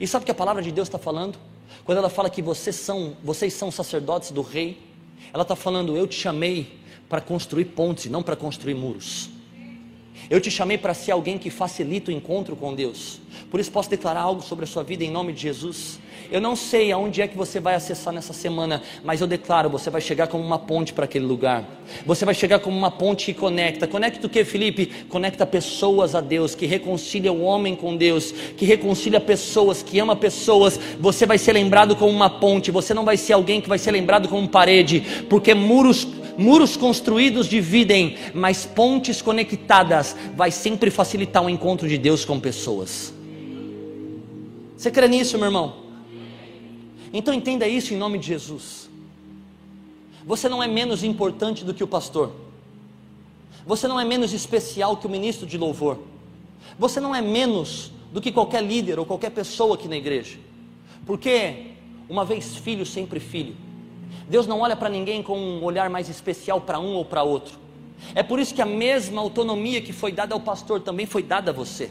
[0.01, 1.39] E sabe o que a palavra de Deus está falando?
[1.85, 4.79] Quando ela fala que vocês são, vocês são sacerdotes do rei,
[5.35, 6.79] ela está falando: Eu te chamei
[7.11, 9.29] para construir pontes, não para construir muros.
[10.31, 13.19] Eu te chamei para ser alguém que facilita o encontro com Deus.
[13.51, 15.99] Por isso posso declarar algo sobre a sua vida em nome de Jesus.
[16.31, 19.89] Eu não sei aonde é que você vai acessar nessa semana, mas eu declaro, você
[19.89, 21.65] vai chegar como uma ponte para aquele lugar.
[22.05, 23.87] Você vai chegar como uma ponte que conecta.
[23.87, 24.87] Conecta o que, Felipe?
[25.09, 30.15] Conecta pessoas a Deus, que reconcilia o homem com Deus, que reconcilia pessoas, que ama
[30.15, 30.79] pessoas.
[31.01, 33.93] Você vai ser lembrado como uma ponte, você não vai ser alguém que vai ser
[33.93, 36.07] lembrado como parede, porque muros
[36.39, 43.13] muros construídos dividem, mas pontes conectadas vai sempre facilitar o encontro de Deus com pessoas.
[44.77, 45.77] Você crê nisso, meu irmão?
[47.13, 48.89] Então entenda isso em nome de Jesus.
[50.25, 52.33] Você não é menos importante do que o pastor.
[53.67, 55.99] Você não é menos especial que o ministro de louvor.
[56.79, 60.39] Você não é menos do que qualquer líder ou qualquer pessoa aqui na igreja.
[61.05, 61.73] Porque
[62.09, 63.57] uma vez filho, sempre filho.
[64.29, 67.59] Deus não olha para ninguém com um olhar mais especial para um ou para outro.
[68.15, 71.51] É por isso que a mesma autonomia que foi dada ao pastor também foi dada
[71.51, 71.91] a você.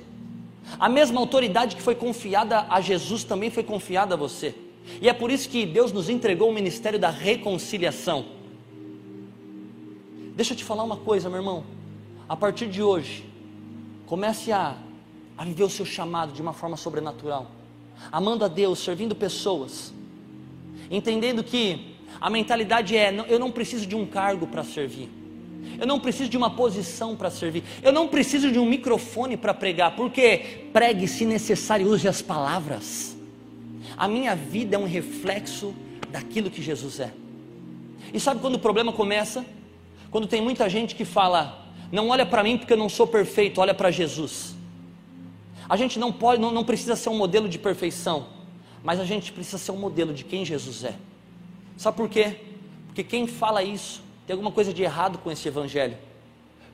[0.80, 4.54] A mesma autoridade que foi confiada a Jesus também foi confiada a você.
[5.02, 8.26] E é por isso que Deus nos entregou o ministério da reconciliação.
[10.36, 11.64] Deixa eu te falar uma coisa, meu irmão.
[12.30, 13.26] A partir de hoje,
[14.06, 14.78] comece a,
[15.38, 17.48] a viver o seu chamado de uma forma sobrenatural,
[18.12, 19.94] amando a Deus, servindo pessoas,
[20.92, 25.10] entendendo que a mentalidade é: eu não preciso de um cargo para servir.
[25.80, 27.64] Eu não preciso de uma posição para servir.
[27.84, 29.96] Eu não preciso de um microfone para pregar.
[29.96, 33.16] Porque pregue se necessário, use as palavras.
[33.96, 35.74] A minha vida é um reflexo
[36.10, 37.12] daquilo que Jesus é.
[38.14, 39.46] E sabe quando o problema começa?
[40.10, 43.62] Quando tem muita gente que fala: não olha para mim porque eu não sou perfeito,
[43.62, 44.56] olha para Jesus.
[45.70, 48.28] A gente não pode, não, não precisa ser um modelo de perfeição,
[48.84, 50.96] mas a gente precisa ser um modelo de quem Jesus é.
[51.78, 52.36] Sabe por quê?
[52.88, 55.98] Porque quem fala isso tem alguma coisa de errado com esse evangelho.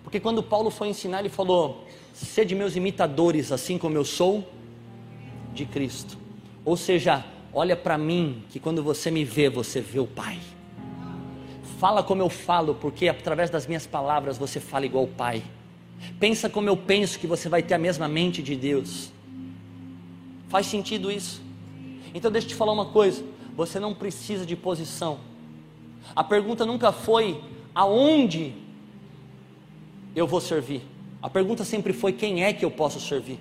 [0.04, 4.48] Porque quando Paulo foi ensinar, ele falou: sede meus imitadores, assim como eu sou
[5.54, 6.18] de Cristo.
[6.66, 10.40] Ou seja, olha para mim, que quando você me vê, você vê o Pai.
[11.80, 15.44] Fala como eu falo, porque através das minhas palavras você fala igual o Pai.
[16.20, 19.12] Pensa como eu penso, que você vai ter a mesma mente de Deus.
[20.48, 21.42] Faz sentido isso?
[22.14, 23.24] Então deixa eu te falar uma coisa:
[23.56, 25.20] você não precisa de posição.
[26.16, 27.42] A pergunta nunca foi
[27.74, 28.54] aonde
[30.16, 30.82] eu vou servir.
[31.22, 33.40] A pergunta sempre foi quem é que eu posso servir.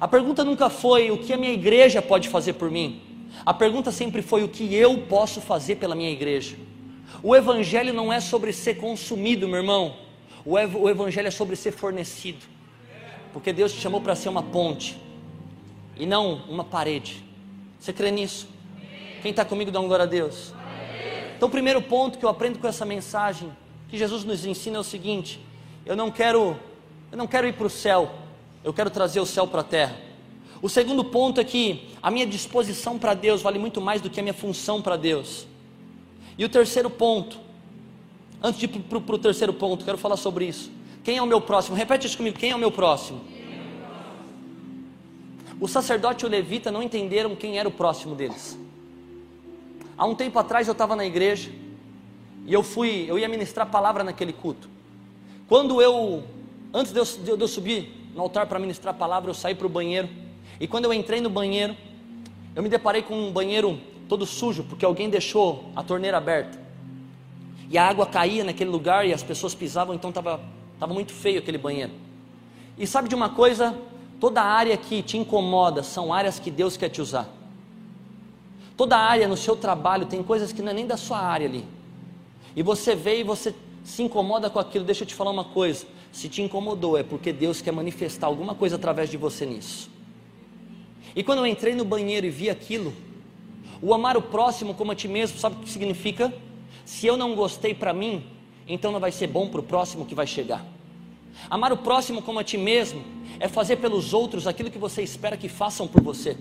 [0.00, 3.00] A pergunta nunca foi o que a minha igreja pode fazer por mim.
[3.44, 6.56] A pergunta sempre foi o que eu posso fazer pela minha igreja.
[7.22, 9.96] O evangelho não é sobre ser consumido, meu irmão.
[10.44, 12.44] O, ev o evangelho é sobre ser fornecido.
[13.32, 14.96] Porque Deus te chamou para ser uma ponte
[15.96, 17.24] e não uma parede.
[17.80, 18.55] Você crê nisso?
[19.26, 20.54] Quem está comigo dá um glória a Deus.
[21.36, 23.50] Então, o primeiro ponto que eu aprendo com essa mensagem
[23.88, 25.40] que Jesus nos ensina é o seguinte:
[25.84, 26.56] eu não quero,
[27.10, 28.08] eu não quero ir para o céu
[28.62, 29.96] eu quero trazer o céu para a terra.
[30.60, 34.18] O segundo ponto é que a minha disposição para Deus vale muito mais do que
[34.18, 35.46] a minha função para Deus.
[36.36, 37.38] E o terceiro ponto,
[38.42, 40.70] antes de ir para o terceiro ponto, quero falar sobre isso.
[41.04, 41.76] Quem é o meu próximo?
[41.76, 43.20] Repete isso comigo: quem é o meu próximo?
[45.60, 48.58] O sacerdote e o levita não entenderam quem era o próximo deles.
[49.98, 51.50] Há um tempo atrás eu estava na igreja
[52.44, 54.68] e eu fui, eu ia ministrar palavra naquele culto.
[55.48, 56.24] Quando eu,
[56.72, 59.70] antes de eu, de eu subir no altar para ministrar palavra, eu saí para o
[59.70, 60.08] banheiro.
[60.60, 61.76] E quando eu entrei no banheiro,
[62.54, 63.78] eu me deparei com um banheiro
[64.08, 66.58] todo sujo, porque alguém deixou a torneira aberta.
[67.68, 70.40] E a água caía naquele lugar e as pessoas pisavam, então estava
[70.78, 71.92] tava muito feio aquele banheiro.
[72.78, 73.76] E sabe de uma coisa?
[74.20, 77.28] Toda área que te incomoda são áreas que Deus quer te usar.
[78.76, 81.64] Toda área no seu trabalho tem coisas que não é nem da sua área ali.
[82.54, 84.84] E você vê e você se incomoda com aquilo.
[84.84, 85.86] Deixa eu te falar uma coisa.
[86.12, 89.90] Se te incomodou, é porque Deus quer manifestar alguma coisa através de você nisso.
[91.14, 92.92] E quando eu entrei no banheiro e vi aquilo,
[93.80, 96.32] O amar o próximo como a ti mesmo, sabe o que significa?
[96.84, 98.24] Se eu não gostei para mim,
[98.66, 100.64] então não vai ser bom para o próximo que vai chegar.
[101.50, 103.02] Amar o próximo como a ti mesmo
[103.38, 106.36] é fazer pelos outros aquilo que você espera que façam por você.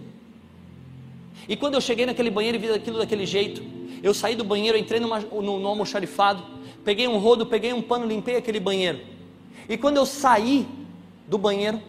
[1.48, 3.62] E quando eu cheguei naquele banheiro e vi aquilo daquele jeito,
[4.02, 6.44] eu saí do banheiro, entrei numa, no, no almoxarifado,
[6.84, 9.00] peguei um rodo, peguei um pano, limpei aquele banheiro.
[9.68, 10.68] E quando eu saí
[11.28, 11.82] do banheiro,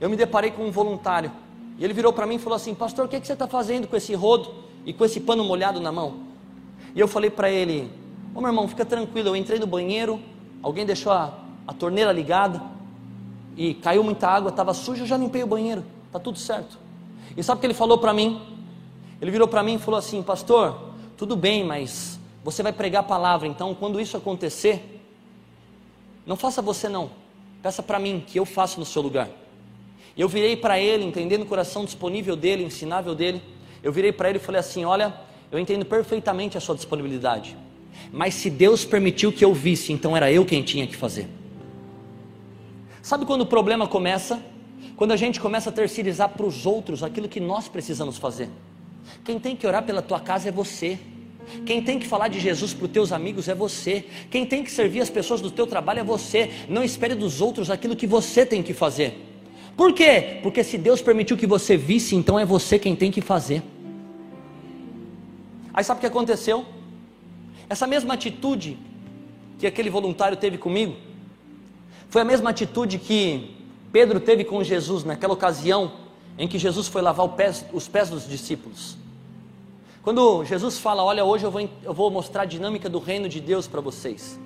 [0.00, 1.30] eu me deparei com um voluntário.
[1.78, 3.46] E ele virou para mim e falou assim: Pastor, o que, é que você está
[3.46, 4.52] fazendo com esse rodo
[4.84, 6.20] e com esse pano molhado na mão?
[6.94, 7.90] E eu falei para ele:
[8.34, 9.28] Ô meu irmão, fica tranquilo.
[9.28, 10.20] Eu entrei no banheiro,
[10.62, 12.62] alguém deixou a, a torneira ligada
[13.56, 15.02] e caiu muita água, estava sujo.
[15.02, 16.78] Eu já limpei o banheiro, está tudo certo.
[17.36, 18.40] E sabe o que ele falou para mim?
[19.20, 23.06] Ele virou para mim e falou assim: Pastor, tudo bem, mas você vai pregar a
[23.06, 25.00] palavra, então quando isso acontecer,
[26.26, 27.10] não faça você não,
[27.62, 29.28] peça para mim que eu faço no seu lugar.
[30.16, 33.42] Eu virei para ele, entendendo o coração disponível dele, ensinável dele,
[33.82, 35.14] eu virei para ele e falei assim: Olha,
[35.50, 37.56] eu entendo perfeitamente a sua disponibilidade,
[38.12, 41.28] mas se Deus permitiu que eu visse, então era eu quem tinha que fazer.
[43.02, 44.42] Sabe quando o problema começa?
[44.96, 48.50] Quando a gente começa a terceirizar para os outros aquilo que nós precisamos fazer.
[49.24, 50.98] Quem tem que orar pela tua casa é você.
[51.64, 54.04] Quem tem que falar de Jesus para os teus amigos é você.
[54.30, 56.50] Quem tem que servir as pessoas do teu trabalho é você.
[56.68, 59.24] Não espere dos outros aquilo que você tem que fazer.
[59.76, 60.40] Por quê?
[60.42, 63.62] Porque se Deus permitiu que você visse, então é você quem tem que fazer.
[65.72, 66.66] Aí sabe o que aconteceu?
[67.68, 68.76] Essa mesma atitude
[69.58, 70.96] que aquele voluntário teve comigo,
[72.08, 73.54] foi a mesma atitude que
[73.92, 75.92] Pedro teve com Jesus naquela ocasião
[76.38, 77.26] em que Jesus foi lavar
[77.72, 78.96] os pés dos discípulos.
[80.02, 83.40] Quando Jesus fala, olha, hoje eu vou, eu vou mostrar a dinâmica do reino de
[83.40, 84.38] Deus para vocês.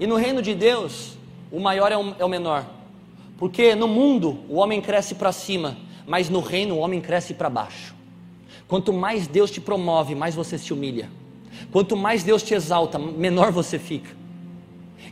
[0.00, 1.16] E no reino de Deus,
[1.52, 2.66] o maior é o, é o menor.
[3.36, 7.50] Porque no mundo o homem cresce para cima, mas no reino o homem cresce para
[7.50, 7.94] baixo.
[8.66, 11.10] Quanto mais Deus te promove, mais você se humilha.
[11.70, 14.16] Quanto mais Deus te exalta, menor você fica.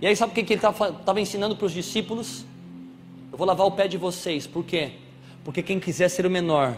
[0.00, 2.44] E aí sabe o que, ele estava ensinando para os discípulos?
[3.30, 4.92] Eu vou lavar o pé de vocês, por quê?
[5.46, 6.76] Porque quem quiser ser o menor,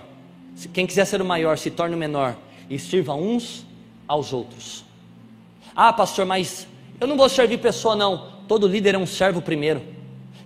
[0.74, 2.36] quem quiser ser o maior, se torne o menor
[2.68, 3.64] e sirva uns
[4.06, 4.84] aos outros.
[5.74, 6.68] Ah, pastor, mas
[7.00, 8.30] eu não vou servir pessoa, não.
[8.46, 9.80] Todo líder é um servo primeiro.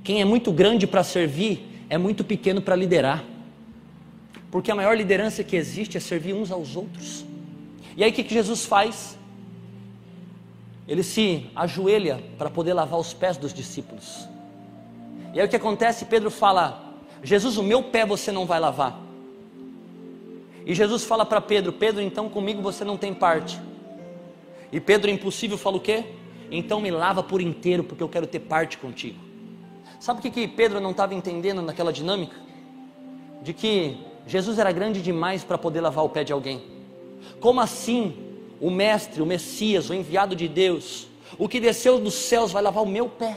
[0.04, 3.24] Quem é muito grande para servir é muito pequeno para liderar.
[4.52, 7.24] Porque a maior liderança que existe é servir uns aos outros.
[7.96, 9.18] E aí o que, que Jesus faz?
[10.86, 14.28] Ele se ajoelha para poder lavar os pés dos discípulos.
[15.34, 16.04] E aí o que acontece?
[16.04, 16.81] Pedro fala:
[17.22, 19.00] Jesus, o meu pé você não vai lavar.
[20.66, 23.60] E Jesus fala para Pedro: Pedro, então comigo você não tem parte.
[24.72, 26.04] E Pedro, impossível, fala o quê?
[26.50, 29.18] Então me lava por inteiro, porque eu quero ter parte contigo.
[30.00, 32.36] Sabe o que, que Pedro não estava entendendo naquela dinâmica?
[33.42, 36.62] De que Jesus era grande demais para poder lavar o pé de alguém.
[37.40, 38.14] Como assim
[38.60, 41.08] o Mestre, o Messias, o enviado de Deus,
[41.38, 43.36] o que desceu dos céus vai lavar o meu pé?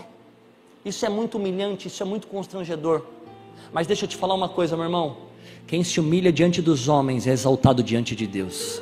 [0.83, 3.03] Isso é muito humilhante, isso é muito constrangedor.
[3.75, 5.17] Mas deixa eu te falar uma coisa, meu irmão.
[5.67, 8.81] Quem se humilha diante dos homens é exaltado diante de Deus.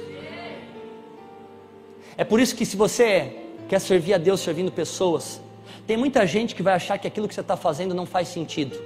[2.15, 3.35] É por isso que se você
[3.67, 5.41] quer servir a Deus servindo pessoas,
[5.87, 8.79] tem muita gente que vai achar que aquilo que você está fazendo não faz sentido.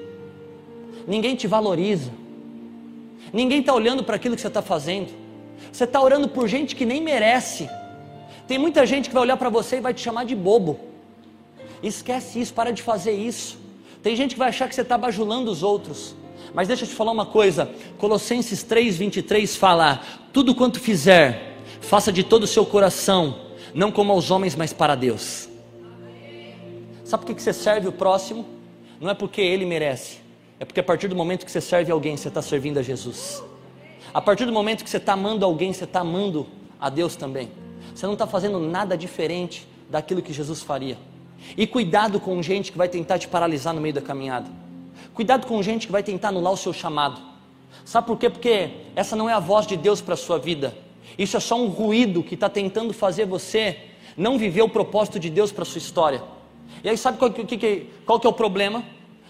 [1.05, 2.09] Ninguém te valoriza.
[3.33, 5.09] Ninguém está olhando para aquilo que você está fazendo.
[5.73, 7.69] Você está orando por gente que nem merece.
[8.47, 10.79] Tem muita gente que vai olhar para você e vai te chamar de bobo.
[11.83, 13.66] Esquece isso, para de fazer isso.
[14.07, 16.15] Tem gente que vai achar que você está bajulando os outros.
[16.53, 17.69] Mas deixa eu te falar uma coisa.
[17.97, 23.37] Colossenses 3:23 fala: tudo quanto fizer, faça de todo o seu coração,
[23.73, 25.49] não como aos homens, mas para Deus.
[27.03, 28.45] Sabe por que você serve o próximo?
[29.01, 30.19] Não é porque ele merece,
[30.57, 33.43] é porque a partir do momento que você serve alguém, você está servindo a Jesus.
[34.13, 36.47] A partir do momento que você está amando alguém, você está amando
[36.79, 37.51] a Deus também.
[37.93, 40.97] Você não está fazendo nada diferente daquilo que Jesus faria.
[41.55, 44.49] E cuidado com gente que vai tentar te paralisar no meio da caminhada.
[45.13, 47.21] Cuidado com gente que vai tentar anular o seu chamado.
[47.83, 48.29] Sabe por quê?
[48.29, 50.77] Porque essa não é a voz de Deus para a sua vida.
[51.17, 53.77] Isso é só um ruído que está tentando fazer você
[54.17, 56.23] não viver o propósito de Deus para a sua história.
[56.83, 58.83] E aí sabe qual que, que, qual que é o problema?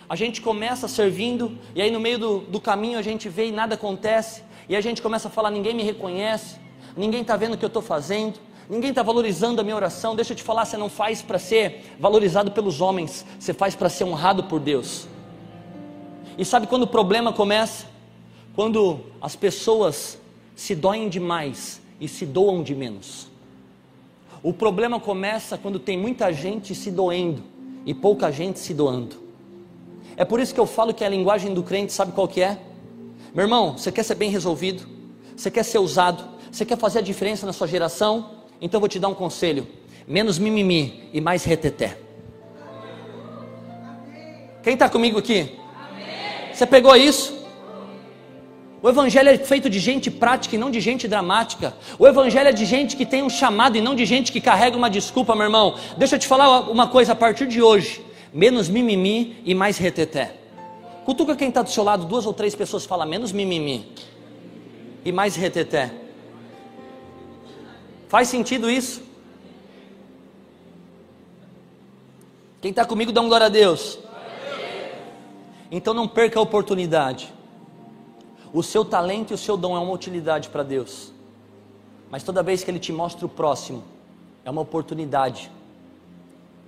[0.10, 3.52] A gente começa servindo, e aí no meio do, do caminho a gente vê e
[3.52, 6.58] nada acontece, e a gente começa a falar: ninguém me reconhece,
[6.96, 8.40] ninguém está vendo o que eu estou fazendo,
[8.70, 10.16] ninguém está valorizando a minha oração.
[10.16, 13.90] Deixa eu te falar: você não faz para ser valorizado pelos homens, você faz para
[13.90, 15.08] ser honrado por Deus.
[16.38, 17.86] E sabe quando o problema começa?
[18.56, 20.20] Quando as pessoas
[20.56, 23.28] se doem demais e se doam de menos.
[24.44, 27.44] O problema começa quando tem muita gente se doendo
[27.86, 29.16] e pouca gente se doando.
[30.16, 32.60] É por isso que eu falo que a linguagem do crente sabe qual que é?
[33.34, 34.88] Meu irmão, você quer ser bem resolvido?
[35.36, 36.24] Você quer ser usado?
[36.52, 38.37] Você quer fazer a diferença na sua geração?
[38.62, 39.68] Então vou te dar um conselho:
[40.08, 41.98] menos mimimi e mais reteté.
[44.64, 45.52] Quem está comigo aqui?
[46.54, 47.38] Você pegou isso?
[48.82, 51.74] O Evangelho é feito de gente prática e não de gente dramática.
[51.98, 54.78] O Evangelho é de gente que tem um chamado e não de gente que carrega
[54.78, 55.76] uma desculpa, meu irmão.
[55.98, 60.36] Deixa eu te falar uma coisa a partir de hoje: menos mimimi e mais reteté.
[61.06, 63.94] Cutuca quem está do seu lado, duas ou três pessoas fala menos mimimi
[65.06, 66.07] e mais reteté.
[68.08, 69.02] Faz sentido isso?
[72.62, 74.00] Quem está comigo, dá um glória a Deus.
[75.70, 77.34] Então não perca a oportunidade.
[78.54, 81.12] O seu talento e o seu dom é uma utilidade para Deus.
[82.10, 83.84] Mas toda vez que Ele te mostra o próximo,
[84.46, 85.52] é uma oportunidade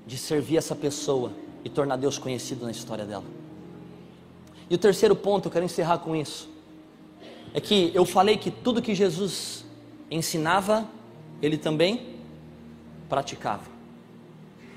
[0.06, 1.32] de servir essa pessoa
[1.63, 3.23] e tornar Deus conhecido na história dela.
[4.69, 6.49] E o terceiro ponto, eu quero encerrar com isso,
[7.54, 9.65] é que eu falei que tudo que Jesus
[10.12, 10.86] ensinava,
[11.41, 12.15] Ele também
[13.08, 13.63] praticava.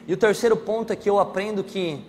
[0.07, 2.03] E o terceiro ponto é que eu aprendo que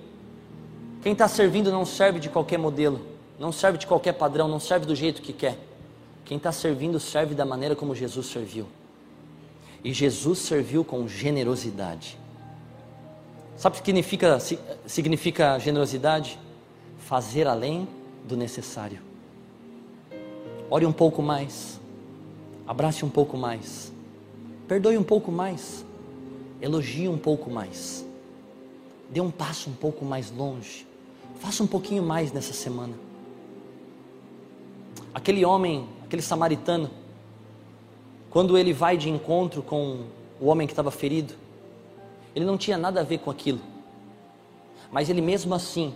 [1.02, 3.02] quem está servindo não serve de qualquer modelo,
[3.40, 5.58] não serve de qualquer padrão, não serve do jeito que quer.
[6.26, 8.68] Quem está servindo serve da maneira como Jesus serviu.
[9.84, 12.18] E Jesus serviu com generosidade.
[13.58, 14.40] Sabe o que significa,
[14.88, 16.40] significa generosidade?
[17.00, 17.88] Fazer além
[18.26, 19.00] do necessário.
[20.70, 21.80] Ore um pouco mais.
[22.66, 23.93] Abrace um pouco mais.
[24.74, 25.86] Perdoe um pouco mais.
[26.60, 28.04] Elogie um pouco mais.
[29.08, 30.88] Dê um passo um pouco mais longe.
[31.36, 32.96] Faça um pouquinho mais nessa semana.
[35.14, 36.90] Aquele homem, aquele samaritano,
[38.32, 40.06] quando ele vai de encontro com
[40.42, 41.36] o homem que estava ferido,
[42.36, 43.62] ele não tinha nada a ver com aquilo.
[44.92, 45.94] Mas ele mesmo assim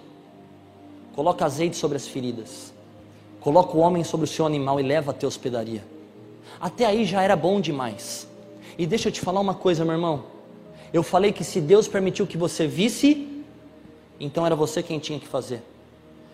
[1.16, 2.72] coloca azeite sobre as feridas,
[3.42, 5.84] coloca o homem sobre o seu animal e leva até a hospedaria.
[6.62, 8.27] Até aí já era bom demais.
[8.78, 10.24] E deixa eu te falar uma coisa, meu irmão.
[10.94, 13.44] Eu falei que se Deus permitiu que você visse,
[14.20, 15.63] então era você quem tinha que fazer.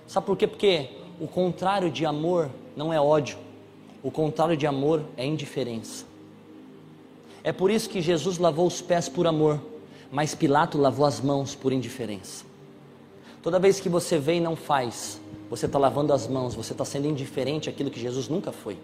[0.05, 0.45] Sabe por quê?
[0.45, 3.37] Porque o contrário de amor não é ódio,
[4.03, 6.05] o contrário de amor é indiferença.
[7.43, 9.59] É por isso que Jesus lavou os pés por amor,
[10.11, 12.45] mas Pilato lavou as mãos por indiferença.
[13.41, 16.85] Toda vez que você vem e não faz, você está lavando as mãos, você está
[16.85, 18.77] sendo indiferente àquilo que Jesus nunca foi.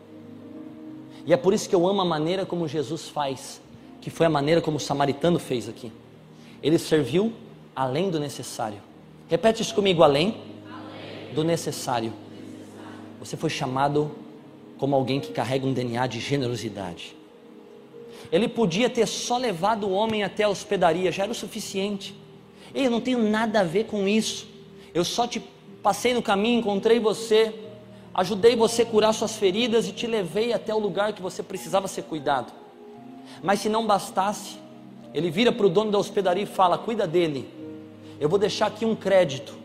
[1.30, 3.62] E é por isso que eu amo a maneira como Jesus faz,
[4.02, 5.92] que foi a maneira como o samaritano fez aqui.
[6.64, 7.32] Ele serviu
[7.76, 8.80] além do necessário.
[9.30, 10.42] Repete isso comigo, além,
[11.36, 12.12] do necessário.
[13.20, 14.10] Você foi chamado
[14.80, 17.16] como alguém que carrega um DNA de generosidade.
[18.32, 22.16] Ele podia ter só levado o homem até a hospedaria, já era o suficiente.
[22.74, 24.48] Eu não tenho nada a ver com isso.
[24.96, 25.40] Eu só te
[25.84, 27.54] passei no caminho, encontrei você,
[28.20, 31.88] ajudei você a curar suas feridas e te levei até o lugar que você precisava
[31.88, 32.52] ser cuidado.
[33.42, 34.58] Mas se não bastasse,
[35.14, 37.50] ele vira para o dono da hospedaria e fala: Cuida dele,
[38.20, 39.58] eu vou deixar aqui um crédito.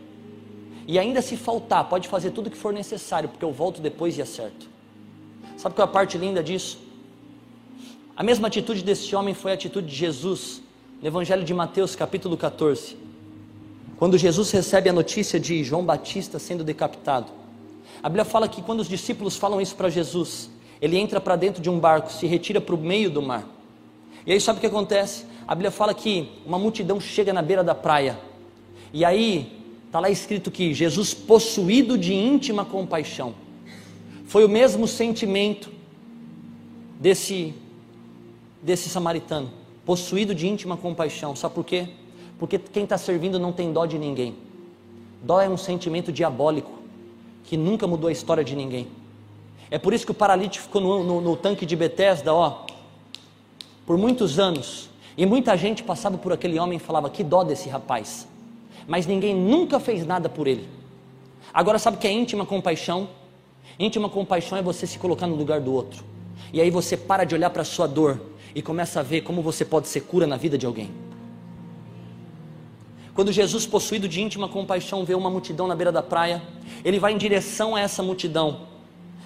[0.87, 4.17] E ainda se faltar, pode fazer tudo o que for necessário, porque eu volto depois
[4.17, 4.69] e acerto.
[5.57, 6.77] Sabe qual é a parte linda disso?
[8.15, 10.61] A mesma atitude desse homem foi a atitude de Jesus,
[11.01, 12.95] no Evangelho de Mateus, capítulo 14.
[13.97, 17.44] Quando Jesus recebe a notícia de João Batista sendo decapitado.
[18.05, 20.47] A Bíblia fala que quando os discípulos falam isso para Jesus,
[20.79, 23.49] ele entra para dentro de um barco, se retira para o meio do mar.
[24.27, 25.25] E aí sabe o que acontece?
[25.47, 28.15] A Bíblia fala que uma multidão chega na beira da praia
[28.93, 33.33] e aí, está lá escrito que Jesus, possuído de íntima compaixão,
[34.27, 35.71] foi o mesmo sentimento
[36.99, 37.55] desse,
[38.61, 39.51] desse samaritano,
[39.83, 41.35] possuído de íntima compaixão.
[41.35, 41.87] Sabe por quê?
[42.37, 44.35] Porque quem está servindo não tem dó de ninguém.
[45.23, 46.84] Dó é um sentimento diabólico
[47.45, 48.87] que nunca mudou a história de ninguém.
[49.71, 52.65] É por isso que o paralítico ficou no, no, no tanque de Betesda, ó,
[53.85, 54.89] por muitos anos.
[55.17, 58.27] E muita gente passava por aquele homem e falava: Que dó desse rapaz
[58.87, 60.67] mas ninguém nunca fez nada por ele.
[61.53, 63.07] Agora, sabe o que é íntima compaixão?
[63.79, 66.03] Íntima compaixão é você se colocar no lugar do outro.
[66.53, 68.21] E aí você para de olhar para a sua dor
[68.53, 70.91] e começa a ver como você pode ser cura na vida de alguém.
[73.15, 76.43] Quando Jesus, possuído de íntima compaixão, vê uma multidão na beira da praia,
[76.83, 78.67] ele vai em direção a essa multidão.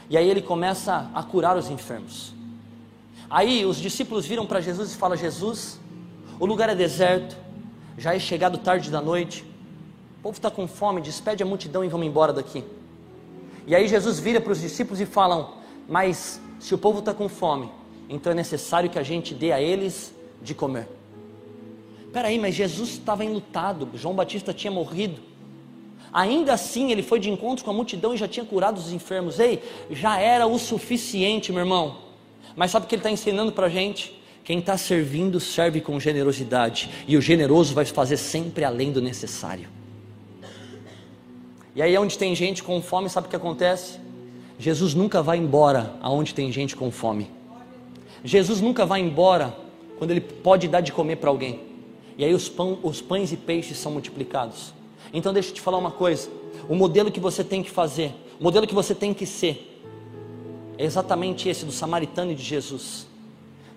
[0.08, 2.32] E aí ele começa a curar os enfermos.
[3.28, 5.80] Aí os discípulos viram para Jesus e falam: Jesus,
[6.40, 7.36] o lugar é deserto,
[7.98, 9.44] já é chegado tarde da noite,
[10.20, 12.64] o povo está com fome, despede a multidão e vamos embora daqui.
[13.66, 15.56] E aí Jesus vira para os discípulos e falam:
[15.88, 17.72] Mas se o povo está com fome,
[18.08, 20.14] então é necessário que a gente dê a eles
[20.44, 20.99] de comer.
[22.12, 25.20] Peraí, mas Jesus estava enlutado, João Batista tinha morrido.
[26.12, 29.40] Ainda assim, ele foi de encontro com a multidão e já tinha curado os enfermos.
[29.40, 31.98] Ei, já era o suficiente, meu irmão.
[32.56, 34.20] Mas sabe o que ele está ensinando para a gente?
[34.44, 36.90] Quem está servindo, serve com generosidade.
[37.08, 39.70] E o generoso vai fazer sempre além do necessário.
[41.76, 44.00] E aí, onde tem gente com fome, sabe o que acontece?
[44.58, 47.30] Jesus nunca vai embora aonde tem gente com fome.
[48.24, 49.56] Jesus nunca vai embora
[50.00, 51.69] quando ele pode dar de comer para alguém.
[52.20, 54.74] E aí os, pão, os pães e peixes são multiplicados.
[55.14, 56.30] Então deixa eu te falar uma coisa.
[56.68, 59.82] O modelo que você tem que fazer, o modelo que você tem que ser,
[60.78, 63.08] é exatamente esse do samaritano e de Jesus.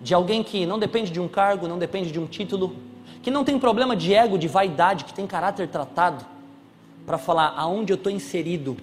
[0.01, 2.75] De alguém que não depende de um cargo, não depende de um título,
[3.21, 6.25] que não tem problema de ego, de vaidade, que tem caráter tratado,
[7.05, 8.75] para falar aonde eu estou inserido,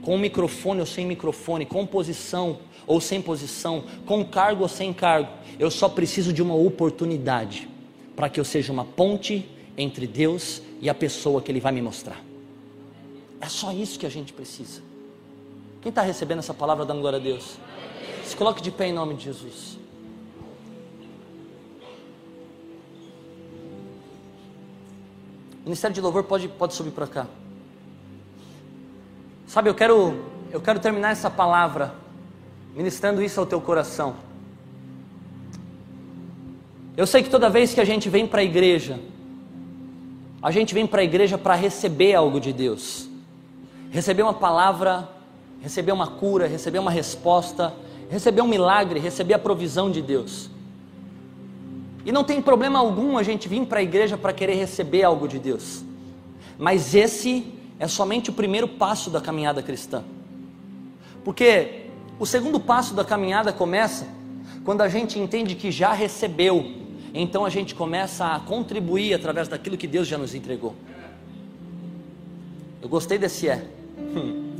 [0.00, 5.28] com microfone ou sem microfone, com posição ou sem posição, com cargo ou sem cargo.
[5.58, 7.73] Eu só preciso de uma oportunidade
[8.16, 11.82] para que eu seja uma ponte entre Deus e a pessoa que Ele vai me
[11.82, 12.22] mostrar.
[13.40, 14.80] É só isso que a gente precisa.
[15.82, 17.56] Quem está recebendo essa palavra, dando glória a Deus?
[18.24, 19.76] Se coloque de pé em nome de Jesus.
[25.60, 27.26] O Ministério de Louvor pode, pode subir para cá.
[29.46, 31.94] Sabe, eu quero, eu quero terminar essa palavra
[32.74, 34.16] ministrando isso ao teu coração.
[36.96, 39.00] Eu sei que toda vez que a gente vem para a igreja,
[40.40, 43.08] a gente vem para a igreja para receber algo de Deus,
[43.90, 45.08] receber uma palavra,
[45.60, 47.74] receber uma cura, receber uma resposta,
[48.08, 50.48] receber um milagre, receber a provisão de Deus.
[52.04, 55.26] E não tem problema algum a gente vir para a igreja para querer receber algo
[55.26, 55.82] de Deus,
[56.56, 60.04] mas esse é somente o primeiro passo da caminhada cristã,
[61.24, 61.86] porque
[62.20, 64.06] o segundo passo da caminhada começa
[64.64, 66.83] quando a gente entende que já recebeu,
[67.14, 70.74] então a gente começa a contribuir através daquilo que Deus já nos entregou.
[72.82, 73.64] Eu gostei desse é.
[73.98, 74.50] Hum.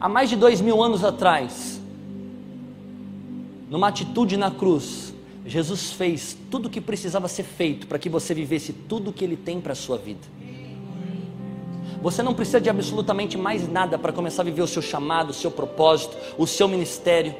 [0.00, 1.80] Há mais de dois mil anos atrás,
[3.70, 5.14] numa atitude na cruz,
[5.46, 9.24] Jesus fez tudo o que precisava ser feito para que você vivesse tudo o que
[9.24, 10.36] Ele tem para a sua vida.
[12.02, 15.34] Você não precisa de absolutamente mais nada para começar a viver o seu chamado, o
[15.34, 17.34] seu propósito, o seu ministério.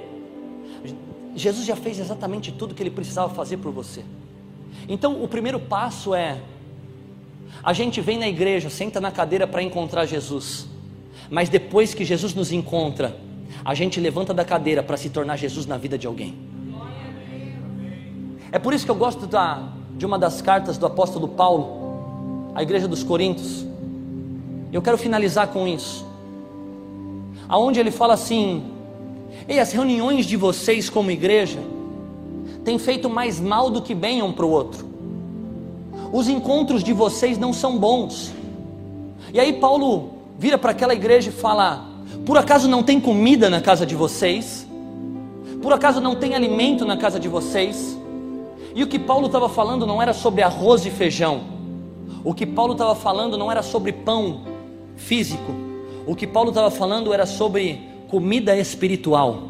[1.37, 4.03] Jesus já fez exatamente tudo que ele precisava fazer por você.
[4.89, 6.41] Então, o primeiro passo é:
[7.63, 10.67] a gente vem na igreja, senta na cadeira para encontrar Jesus,
[11.31, 13.17] mas depois que Jesus nos encontra,
[13.65, 16.35] a gente levanta da cadeira para se tornar Jesus na vida de alguém.
[18.53, 22.63] É por isso que eu gosto da, de uma das cartas do apóstolo Paulo, à
[22.63, 23.67] igreja dos Coríntios.
[24.73, 26.07] Eu quero finalizar com isso.
[27.49, 28.76] Aonde ele fala assim:
[29.49, 31.61] "E as reuniões de vocês como igreja
[32.65, 34.87] têm feito mais mal do que bem um para o outro.
[36.13, 38.33] Os encontros de vocês não são bons."
[39.33, 41.85] E aí Paulo vira para aquela igreja e fala:
[42.25, 44.67] "Por acaso não tem comida na casa de vocês?
[45.63, 47.97] Por acaso não tem alimento na casa de vocês?"
[48.75, 51.41] E o que Paulo estava falando não era sobre arroz e feijão.
[52.23, 54.41] O que Paulo estava falando não era sobre pão
[54.97, 55.53] físico.
[56.07, 59.49] O que Paulo estava falando era sobre comida espiritual,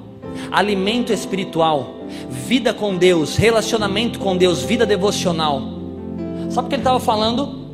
[0.50, 1.94] alimento espiritual,
[2.30, 5.60] vida com Deus, relacionamento com Deus, vida devocional.
[6.50, 7.66] Sabe o que ele estava falando?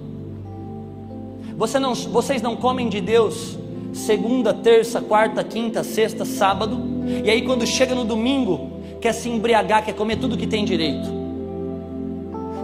[1.57, 3.59] Você não, vocês não comem de Deus
[3.93, 6.81] segunda, terça, quarta, quinta, sexta, sábado,
[7.25, 8.71] e aí quando chega no domingo,
[9.01, 11.09] quer se embriagar, quer comer tudo que tem direito.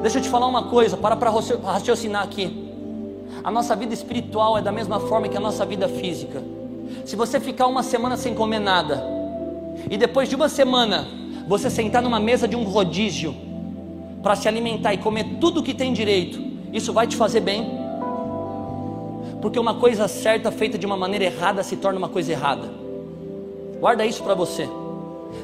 [0.02, 2.66] Deixa eu te falar uma coisa, para para raciocinar aqui.
[3.44, 6.42] A nossa vida espiritual é da mesma forma que a nossa vida física.
[7.04, 9.02] Se você ficar uma semana sem comer nada,
[9.90, 11.06] e depois de uma semana
[11.46, 13.34] você sentar numa mesa de um rodízio
[14.22, 16.40] para se alimentar e comer tudo que tem direito,
[16.72, 17.78] isso vai te fazer bem?
[19.40, 22.68] Porque uma coisa certa feita de uma maneira errada se torna uma coisa errada.
[23.80, 24.68] Guarda isso para você.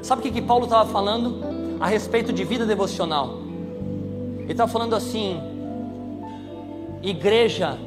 [0.02, 1.40] Sabe o que, que Paulo estava falando
[1.80, 3.38] a respeito de vida devocional?
[4.40, 5.40] Ele estava falando assim:
[7.02, 7.78] Igreja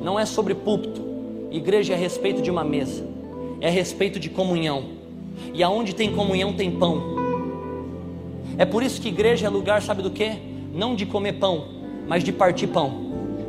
[0.00, 1.02] não é sobre púlpito,
[1.50, 3.04] igreja é a respeito de uma mesa,
[3.60, 4.84] é a respeito de comunhão,
[5.52, 7.16] e aonde tem comunhão tem pão.
[8.58, 10.32] É por isso que igreja é lugar, sabe do que?
[10.72, 11.64] Não de comer pão,
[12.06, 12.92] mas de partir pão,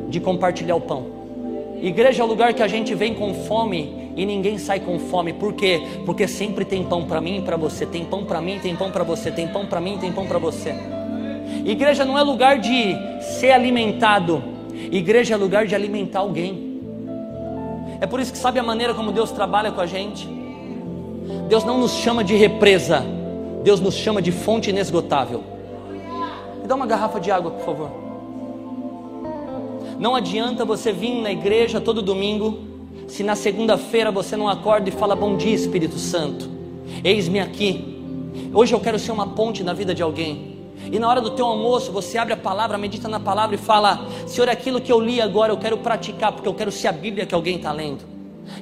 [0.08, 1.06] de compartilhar o pão.
[1.80, 5.32] Igreja é o lugar que a gente vem com fome e ninguém sai com fome.
[5.32, 5.82] Por quê?
[6.06, 7.84] Porque sempre tem pão para mim e para você.
[7.84, 9.32] Tem pão para mim, tem pão para você.
[9.32, 10.72] Tem pão para mim, tem pão para você.
[11.64, 14.42] Igreja não é lugar de ser alimentado,
[14.90, 16.71] Igreja é lugar de alimentar alguém.
[18.02, 20.26] É por isso que sabe a maneira como Deus trabalha com a gente?
[21.48, 23.00] Deus não nos chama de represa,
[23.62, 25.44] Deus nos chama de fonte inesgotável.
[26.60, 27.90] Me dá uma garrafa de água, por favor.
[30.00, 32.58] Não adianta você vir na igreja todo domingo,
[33.06, 36.50] se na segunda-feira você não acorda e fala: Bom dia, Espírito Santo,
[37.04, 38.02] eis-me aqui.
[38.52, 40.51] Hoje eu quero ser uma ponte na vida de alguém.
[40.90, 44.06] E na hora do teu almoço, você abre a palavra, medita na palavra e fala:
[44.26, 47.26] Senhor, aquilo que eu li agora eu quero praticar, porque eu quero ser a Bíblia
[47.26, 48.12] que alguém está lendo.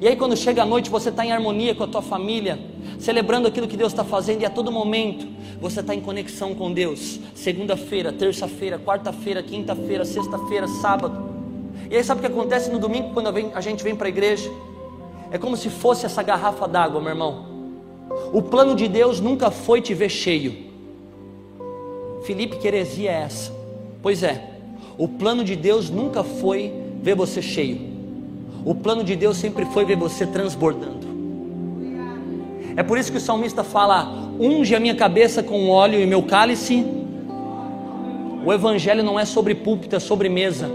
[0.00, 2.58] E aí, quando chega a noite, você está em harmonia com a tua família,
[2.98, 5.26] celebrando aquilo que Deus está fazendo, e a todo momento
[5.60, 7.18] você está em conexão com Deus.
[7.34, 11.30] Segunda-feira, terça-feira, quarta-feira, quinta-feira, sexta-feira, sábado.
[11.90, 14.50] E aí, sabe o que acontece no domingo quando a gente vem para a igreja?
[15.30, 17.46] É como se fosse essa garrafa d'água, meu irmão.
[18.32, 20.69] O plano de Deus nunca foi te ver cheio.
[22.24, 23.52] Felipe, que heresia é essa?
[24.02, 24.50] Pois é,
[24.98, 27.80] o plano de Deus nunca foi ver você cheio.
[28.64, 31.08] O plano de Deus sempre foi ver você transbordando.
[32.76, 36.22] É por isso que o salmista fala: unge a minha cabeça com óleo e meu
[36.22, 36.84] cálice.
[38.44, 40.70] O evangelho não é sobre púlpito, é sobre mesa.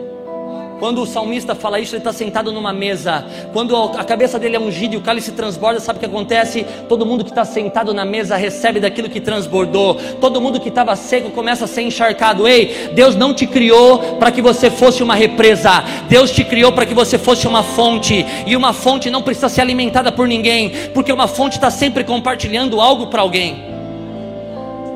[0.80, 3.26] Quando o salmista fala isso, ele está sentado numa mesa.
[3.53, 6.65] Quando a cabeça dele é ungida e o cálice transborda, sabe o que acontece?
[6.89, 9.95] Todo mundo que está sentado na mesa recebe daquilo que transbordou.
[10.19, 12.45] Todo mundo que estava seco começa a ser encharcado.
[12.45, 15.84] Ei, Deus não te criou para que você fosse uma represa.
[16.09, 18.26] Deus te criou para que você fosse uma fonte.
[18.45, 22.82] E uma fonte não precisa ser alimentada por ninguém, porque uma fonte está sempre compartilhando
[22.82, 23.63] algo para alguém.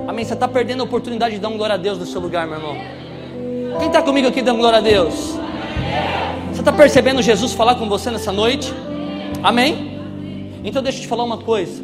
[0.06, 0.26] Amém?
[0.26, 2.58] Você está perdendo a oportunidade de dar um glória a Deus no seu lugar, meu
[2.58, 2.78] irmão.
[3.80, 5.40] Quem está comigo aqui dando glória a Deus?
[6.52, 8.74] Você está percebendo Jesus falar com você nessa noite?
[9.42, 10.00] Amém?
[10.64, 11.84] Então deixa eu te falar uma coisa: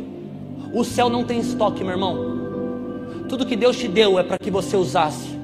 [0.73, 2.35] o céu não tem estoque, meu irmão.
[3.29, 5.39] Tudo que Deus te deu é para que você usasse.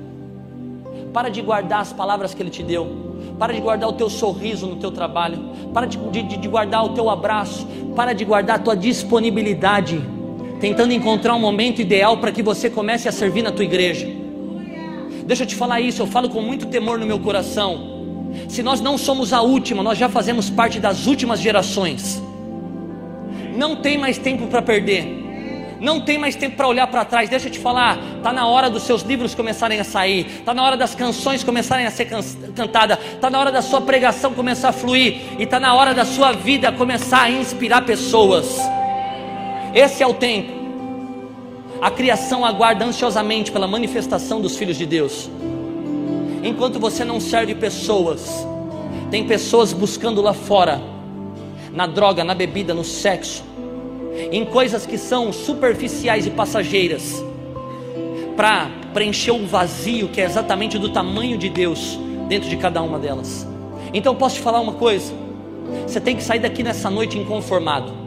[1.14, 3.12] Para de guardar as palavras que Ele te deu.
[3.40, 5.40] Para de guardar o teu sorriso no teu trabalho.
[5.74, 7.66] Para de, de, de guardar o teu abraço.
[7.96, 10.02] Para de guardar a tua disponibilidade.
[10.60, 14.08] Tentando encontrar um momento ideal para que você comece a servir na tua igreja.
[15.26, 18.01] Deixa eu te falar isso, eu falo com muito temor no meu coração.
[18.48, 22.22] Se nós não somos a última, nós já fazemos parte das últimas gerações.
[23.56, 25.22] Não tem mais tempo para perder.
[25.80, 27.28] Não tem mais tempo para olhar para trás.
[27.28, 30.64] Deixa eu te falar, tá na hora dos seus livros começarem a sair, tá na
[30.64, 32.22] hora das canções começarem a ser can
[32.56, 36.06] cantadas, tá na hora da sua pregação começar a fluir e tá na hora da
[36.06, 38.60] sua vida começar a inspirar pessoas.
[39.74, 40.52] Esse é o tempo.
[41.82, 45.32] A criação aguarda ansiosamente pela manifestação dos filhos de Deus.
[46.44, 48.46] Enquanto você não serve pessoas,
[49.10, 50.82] tem pessoas buscando lá fora,
[51.72, 53.44] na droga, na bebida, no sexo,
[54.32, 57.24] em coisas que são superficiais e passageiras,
[58.36, 62.98] para preencher um vazio que é exatamente do tamanho de Deus dentro de cada uma
[62.98, 63.48] delas.
[63.94, 65.14] Então posso te falar uma coisa:
[65.86, 68.02] você tem que sair daqui nessa noite inconformado.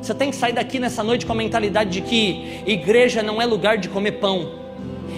[0.00, 3.46] Você tem que sair daqui nessa noite com a mentalidade de que igreja não é
[3.46, 4.67] lugar de comer pão.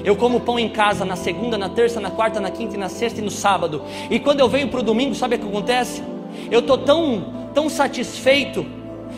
[0.05, 3.21] Eu como pão em casa na segunda, na terça, na quarta, na quinta na sexta
[3.21, 3.83] e no sábado.
[4.11, 6.03] E quando eu venho para o domingo, sabe o que acontece?
[6.51, 8.65] Eu estou tão, tão satisfeito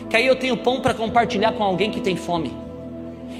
[0.09, 2.51] que aí eu tenho pão para compartilhar com alguém que tem fome.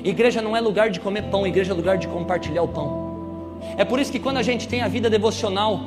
[0.04, 3.60] Igreja não é lugar de comer pão, igreja é lugar de compartilhar o pão.
[3.78, 5.82] É por isso que quando a gente tem a vida devocional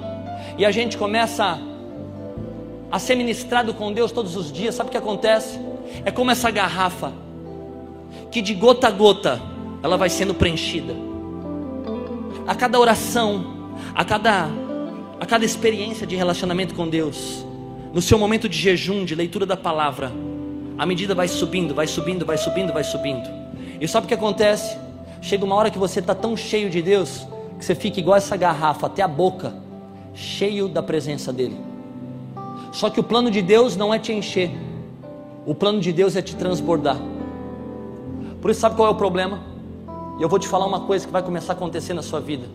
[0.58, 1.58] e a gente começa
[2.90, 5.58] a ser ministrado com Deus todos os dias, sabe o que acontece?
[6.04, 7.12] É como essa garrafa
[8.30, 9.40] que de gota a gota
[9.82, 10.94] ela vai sendo preenchida
[12.46, 14.48] a cada oração, a cada,
[15.18, 17.44] a cada experiência de relacionamento com Deus,
[17.92, 20.12] no seu momento de jejum, de leitura da palavra,
[20.78, 23.28] a medida vai subindo, vai subindo, vai subindo, vai subindo.
[23.80, 24.76] E sabe o que acontece?
[25.20, 27.26] Chega uma hora que você está tão cheio de Deus
[27.58, 29.54] que você fica igual essa garrafa, até a boca,
[30.14, 31.56] cheio da presença dEle.
[32.70, 34.50] Só que o plano de Deus não é te encher,
[35.46, 36.98] o plano de Deus é te transbordar.
[38.40, 39.55] Por isso, sabe qual é o problema?
[40.18, 42.46] E eu vou te falar uma coisa que vai começar a acontecer na sua vida.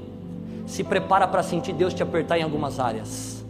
[0.65, 3.43] Se prepara para sentir Deus te apertar em algumas áreas.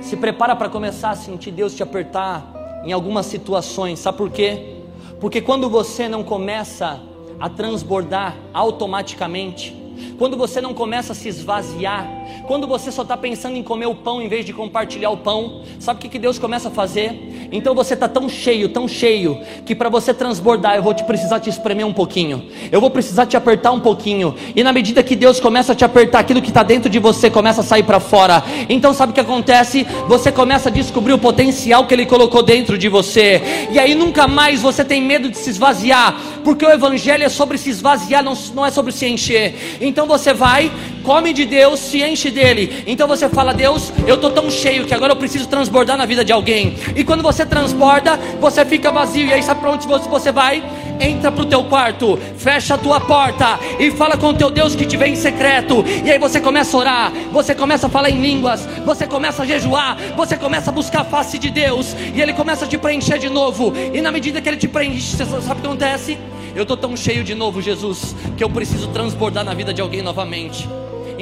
[0.00, 3.98] Se prepara para começar a sentir Deus te apertar em algumas situações.
[3.98, 4.76] Sabe por quê?
[5.20, 7.00] Porque quando você não começa
[7.40, 9.76] a transbordar automaticamente,
[10.18, 12.06] quando você não começa a se esvaziar,
[12.46, 15.62] quando você só está pensando em comer o pão em vez de compartilhar o pão,
[15.78, 17.48] sabe o que, que Deus começa a fazer?
[17.52, 21.40] Então você está tão cheio, tão cheio, que para você transbordar, eu vou te precisar
[21.40, 25.14] te espremer um pouquinho, eu vou precisar te apertar um pouquinho, e na medida que
[25.14, 28.00] Deus começa a te apertar, aquilo que está dentro de você começa a sair para
[28.00, 28.42] fora.
[28.68, 29.86] Então sabe o que acontece?
[30.08, 34.26] Você começa a descobrir o potencial que Ele colocou dentro de você, e aí nunca
[34.26, 38.34] mais você tem medo de se esvaziar, porque o Evangelho é sobre se esvaziar, não,
[38.54, 39.78] não é sobre se encher.
[39.80, 40.70] Então você vai,
[41.02, 42.84] come de Deus, se enche dele.
[42.86, 46.24] Então você fala: Deus, eu estou tão cheio que agora eu preciso transbordar na vida
[46.24, 46.76] de alguém.
[46.96, 49.26] E quando você transborda, você fica vazio.
[49.26, 50.62] E aí sabe para onde você vai?
[51.00, 54.76] Entra para o teu quarto, fecha a tua porta e fala com o teu Deus
[54.76, 55.84] que te vê em secreto.
[56.04, 59.46] E aí você começa a orar, você começa a falar em línguas, você começa a
[59.46, 61.96] jejuar, você começa a buscar a face de Deus.
[62.14, 63.72] E ele começa a te preencher de novo.
[63.92, 66.18] E na medida que ele te preenche, você sabe o que acontece?
[66.54, 70.02] Eu estou tão cheio de novo, Jesus, que eu preciso transbordar na vida de alguém
[70.02, 70.68] novamente.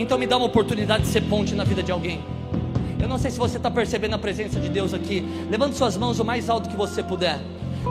[0.01, 2.21] Então me dá uma oportunidade de ser ponte na vida de alguém.
[2.99, 5.23] Eu não sei se você está percebendo a presença de Deus aqui.
[5.51, 7.39] Levante suas mãos o mais alto que você puder.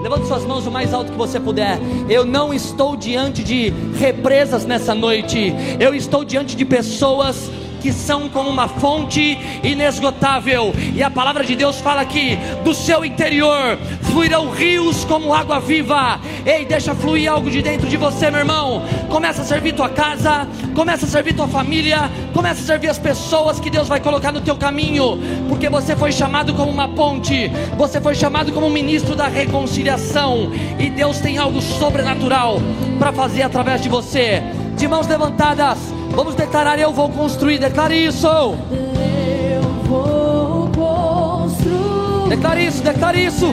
[0.01, 1.77] Levante suas mãos o mais alto que você puder.
[2.09, 5.53] Eu não estou diante de represas nessa noite.
[5.79, 7.51] Eu estou diante de pessoas
[7.81, 10.73] que são como uma fonte inesgotável.
[10.93, 13.77] E a palavra de Deus fala que do seu interior
[14.11, 16.19] fluirão rios como água viva.
[16.45, 18.83] Ei, deixa fluir algo de dentro de você, meu irmão.
[19.09, 23.59] Começa a servir tua casa, começa a servir tua família, começa a servir as pessoas
[23.59, 27.99] que Deus vai colocar no teu caminho, porque você foi chamado como uma ponte, você
[27.99, 32.59] foi chamado como ministro da reconciliação, e Deus tem algo sobrenatural
[32.97, 34.41] para fazer através de você.
[34.77, 35.77] De mãos levantadas,
[36.15, 37.59] Vamos declarar: Eu vou construir.
[37.59, 38.27] Declare isso.
[38.27, 42.29] Eu vou construir.
[42.29, 43.45] Declare isso, declare isso.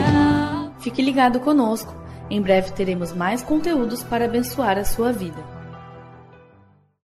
[0.79, 1.93] Fique ligado conosco.
[2.29, 5.56] Em breve teremos mais conteúdos para abençoar a sua vida.